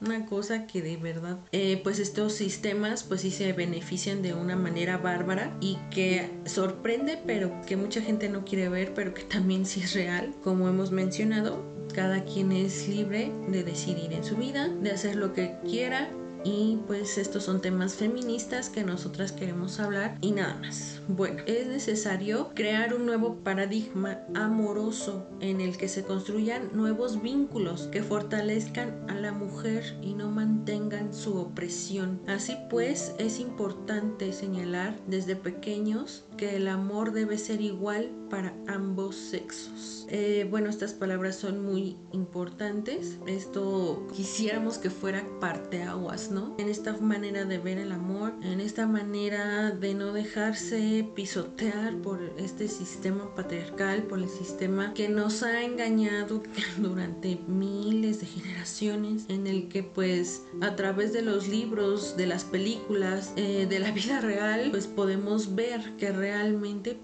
una 0.00 0.24
cosa 0.24 0.66
que 0.66 0.80
de 0.80 0.96
verdad, 0.96 1.36
eh, 1.52 1.78
pues 1.84 1.98
estos 1.98 2.32
sistemas 2.32 3.02
pues 3.02 3.20
sí 3.20 3.30
se 3.30 3.52
benefician 3.52 4.22
de 4.22 4.32
una 4.32 4.56
manera 4.56 4.96
bárbara 4.96 5.54
y 5.60 5.76
que 5.90 6.30
sorprende, 6.46 7.18
pero 7.26 7.60
que 7.66 7.76
mucha 7.76 8.00
gente 8.00 8.30
no 8.30 8.46
quiere 8.46 8.70
ver, 8.70 8.94
pero 8.94 9.12
que 9.12 9.24
también 9.24 9.66
sí 9.66 9.80
es 9.80 9.92
real, 9.92 10.34
como 10.42 10.70
hemos 10.70 10.90
mencionado. 10.90 11.73
Cada 11.94 12.24
quien 12.24 12.52
es 12.52 12.88
libre 12.88 13.32
de 13.48 13.62
decidir 13.62 14.12
en 14.12 14.24
su 14.24 14.36
vida, 14.36 14.68
de 14.68 14.90
hacer 14.90 15.16
lo 15.16 15.32
que 15.32 15.56
quiera 15.64 16.10
y 16.44 16.78
pues 16.86 17.16
estos 17.16 17.44
son 17.44 17.62
temas 17.62 17.94
feministas 17.94 18.68
que 18.68 18.84
nosotras 18.84 19.32
queremos 19.32 19.80
hablar 19.80 20.18
y 20.20 20.32
nada 20.32 20.54
más. 20.56 21.00
Bueno, 21.08 21.42
es 21.46 21.66
necesario 21.66 22.50
crear 22.54 22.94
un 22.94 23.06
nuevo 23.06 23.36
paradigma 23.36 24.18
amoroso 24.34 25.26
en 25.40 25.62
el 25.62 25.78
que 25.78 25.88
se 25.88 26.04
construyan 26.04 26.68
nuevos 26.74 27.22
vínculos 27.22 27.88
que 27.90 28.02
fortalezcan 28.02 29.06
a 29.08 29.14
la 29.14 29.32
mujer 29.32 29.96
y 30.02 30.12
no 30.12 30.30
mantengan 30.30 31.14
su 31.14 31.38
opresión. 31.38 32.20
Así 32.26 32.56
pues, 32.68 33.14
es 33.18 33.40
importante 33.40 34.32
señalar 34.32 34.94
desde 35.06 35.36
pequeños 35.36 36.24
que 36.36 36.56
el 36.56 36.68
amor 36.68 37.12
debe 37.12 37.38
ser 37.38 37.60
igual 37.60 38.10
para 38.30 38.54
ambos 38.66 39.14
sexos. 39.14 40.06
Eh, 40.10 40.46
bueno, 40.50 40.68
estas 40.68 40.92
palabras 40.92 41.36
son 41.36 41.64
muy 41.64 41.96
importantes. 42.12 43.18
Esto 43.26 44.06
quisiéramos 44.14 44.78
que 44.78 44.90
fuera 44.90 45.24
parte 45.40 45.82
aguas, 45.82 46.30
¿no? 46.30 46.54
En 46.58 46.68
esta 46.68 46.96
manera 46.98 47.44
de 47.44 47.58
ver 47.58 47.78
el 47.78 47.92
amor, 47.92 48.32
en 48.42 48.60
esta 48.60 48.86
manera 48.86 49.70
de 49.70 49.94
no 49.94 50.12
dejarse 50.12 51.08
pisotear 51.14 51.96
por 51.98 52.20
este 52.36 52.68
sistema 52.68 53.34
patriarcal, 53.34 54.02
por 54.02 54.18
el 54.18 54.28
sistema 54.28 54.92
que 54.94 55.08
nos 55.08 55.42
ha 55.42 55.62
engañado 55.62 56.42
durante 56.78 57.38
miles 57.46 58.20
de 58.20 58.26
generaciones, 58.26 59.24
en 59.28 59.46
el 59.46 59.68
que 59.68 59.82
pues 59.82 60.42
a 60.60 60.74
través 60.76 61.12
de 61.12 61.22
los 61.22 61.48
libros, 61.48 62.16
de 62.16 62.26
las 62.26 62.44
películas, 62.44 63.32
eh, 63.36 63.66
de 63.68 63.78
la 63.78 63.90
vida 63.90 64.20
real, 64.20 64.68
pues 64.70 64.86
podemos 64.86 65.54
ver 65.54 65.80
que 65.98 66.10
realmente 66.10 66.23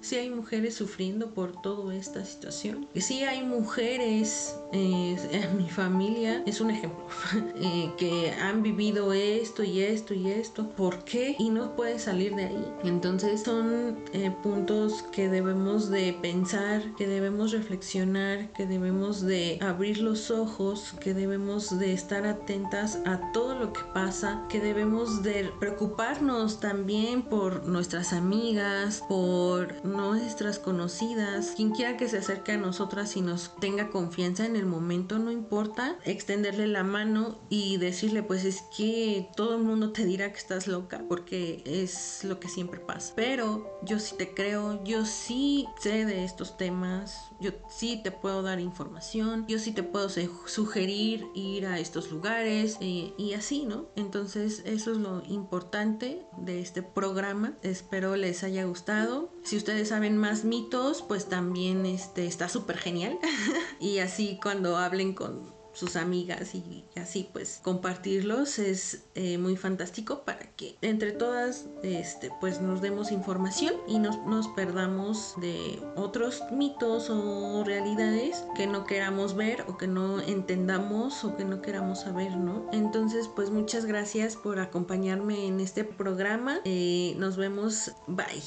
si 0.00 0.16
hay 0.16 0.30
mujeres 0.30 0.74
sufriendo 0.74 1.34
por 1.34 1.60
toda 1.62 1.94
esta 1.94 2.24
situación 2.24 2.88
sí 3.10 3.24
hay 3.24 3.42
mujeres 3.42 4.56
eh, 4.72 5.16
en 5.32 5.56
mi 5.56 5.68
familia, 5.68 6.42
es 6.46 6.60
un 6.60 6.70
ejemplo, 6.70 7.04
eh, 7.56 7.90
que 7.96 8.30
han 8.32 8.62
vivido 8.62 9.12
esto 9.12 9.64
y 9.64 9.80
esto 9.80 10.14
y 10.14 10.30
esto, 10.30 10.68
¿por 10.70 11.04
qué? 11.04 11.34
Y 11.38 11.50
no 11.50 11.74
puede 11.74 11.98
salir 11.98 12.34
de 12.36 12.44
ahí. 12.44 12.64
Entonces 12.84 13.42
son 13.42 13.98
eh, 14.12 14.32
puntos 14.42 15.02
que 15.10 15.28
debemos 15.28 15.90
de 15.90 16.12
pensar, 16.12 16.82
que 16.96 17.08
debemos 17.08 17.52
reflexionar, 17.52 18.52
que 18.52 18.66
debemos 18.66 19.22
de 19.22 19.58
abrir 19.60 19.98
los 19.98 20.30
ojos, 20.30 20.94
que 21.00 21.14
debemos 21.14 21.78
de 21.78 21.92
estar 21.92 22.26
atentas 22.26 23.00
a 23.06 23.32
todo 23.32 23.56
lo 23.56 23.72
que 23.72 23.80
pasa, 23.92 24.44
que 24.48 24.60
debemos 24.60 25.22
de 25.22 25.50
preocuparnos 25.58 26.60
también 26.60 27.22
por 27.22 27.66
nuestras 27.66 28.12
amigas, 28.12 29.02
por 29.10 29.84
nuestras 29.84 30.60
conocidas, 30.60 31.54
quien 31.56 31.70
quiera 31.72 31.96
que 31.96 32.08
se 32.08 32.18
acerque 32.18 32.52
a 32.52 32.58
nosotras 32.58 33.16
y 33.16 33.22
nos 33.22 33.56
tenga 33.56 33.90
confianza 33.90 34.46
en 34.46 34.54
el 34.54 34.66
momento, 34.66 35.18
no 35.18 35.32
importa, 35.32 35.98
extenderle 36.04 36.68
la 36.68 36.84
mano 36.84 37.40
y 37.48 37.78
decirle 37.78 38.22
pues 38.22 38.44
es 38.44 38.62
que 38.76 39.28
todo 39.34 39.56
el 39.56 39.64
mundo 39.64 39.90
te 39.90 40.04
dirá 40.04 40.30
que 40.30 40.38
estás 40.38 40.68
loca 40.68 41.02
porque 41.08 41.64
es 41.66 42.22
lo 42.22 42.38
que 42.38 42.46
siempre 42.46 42.78
pasa. 42.78 43.12
Pero 43.16 43.80
yo 43.82 43.98
sí 43.98 44.14
te 44.16 44.32
creo, 44.32 44.84
yo 44.84 45.04
sí 45.04 45.66
sé 45.80 46.04
de 46.04 46.22
estos 46.22 46.56
temas, 46.56 47.29
yo 47.40 47.52
sí 47.68 48.00
te 48.02 48.10
puedo 48.10 48.42
dar 48.42 48.60
información, 48.60 49.46
yo 49.48 49.58
sí 49.58 49.72
te 49.72 49.82
puedo 49.82 50.08
sugerir 50.46 51.26
ir 51.34 51.66
a 51.66 51.78
estos 51.78 52.10
lugares 52.10 52.76
eh, 52.80 53.12
y 53.16 53.32
así, 53.32 53.64
¿no? 53.64 53.88
Entonces 53.96 54.62
eso 54.66 54.92
es 54.92 54.98
lo 54.98 55.22
importante 55.28 56.26
de 56.36 56.60
este 56.60 56.82
programa. 56.82 57.54
Espero 57.62 58.16
les 58.16 58.44
haya 58.44 58.64
gustado. 58.64 59.32
Si 59.42 59.56
ustedes 59.56 59.88
saben 59.88 60.16
más 60.16 60.44
mitos, 60.44 61.02
pues 61.02 61.28
también 61.28 61.86
este, 61.86 62.26
está 62.26 62.48
súper 62.48 62.76
genial. 62.76 63.18
y 63.80 63.98
así 63.98 64.38
cuando 64.42 64.76
hablen 64.76 65.14
con 65.14 65.59
sus 65.72 65.96
amigas 65.96 66.54
y 66.54 66.84
así 66.96 67.28
pues 67.32 67.60
compartirlos 67.62 68.58
es 68.58 69.04
eh, 69.14 69.38
muy 69.38 69.56
fantástico 69.56 70.24
para 70.24 70.50
que 70.56 70.76
entre 70.82 71.12
todas 71.12 71.66
este 71.82 72.30
pues 72.40 72.60
nos 72.60 72.80
demos 72.80 73.12
información 73.12 73.74
y 73.86 73.98
no 73.98 74.26
nos 74.26 74.48
perdamos 74.48 75.34
de 75.40 75.80
otros 75.96 76.42
mitos 76.50 77.10
o 77.10 77.62
realidades 77.64 78.44
que 78.56 78.66
no 78.66 78.84
queramos 78.84 79.34
ver 79.34 79.64
o 79.68 79.76
que 79.76 79.86
no 79.86 80.20
entendamos 80.20 81.24
o 81.24 81.36
que 81.36 81.44
no 81.44 81.62
queramos 81.62 82.00
saber 82.00 82.36
no 82.36 82.68
entonces 82.72 83.28
pues 83.28 83.50
muchas 83.50 83.84
gracias 83.84 84.36
por 84.36 84.58
acompañarme 84.58 85.46
en 85.46 85.60
este 85.60 85.84
programa. 85.84 86.60
Eh, 86.64 87.14
nos 87.18 87.36
vemos. 87.36 87.92
Bye. 88.06 88.42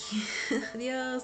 Adiós 0.73 1.23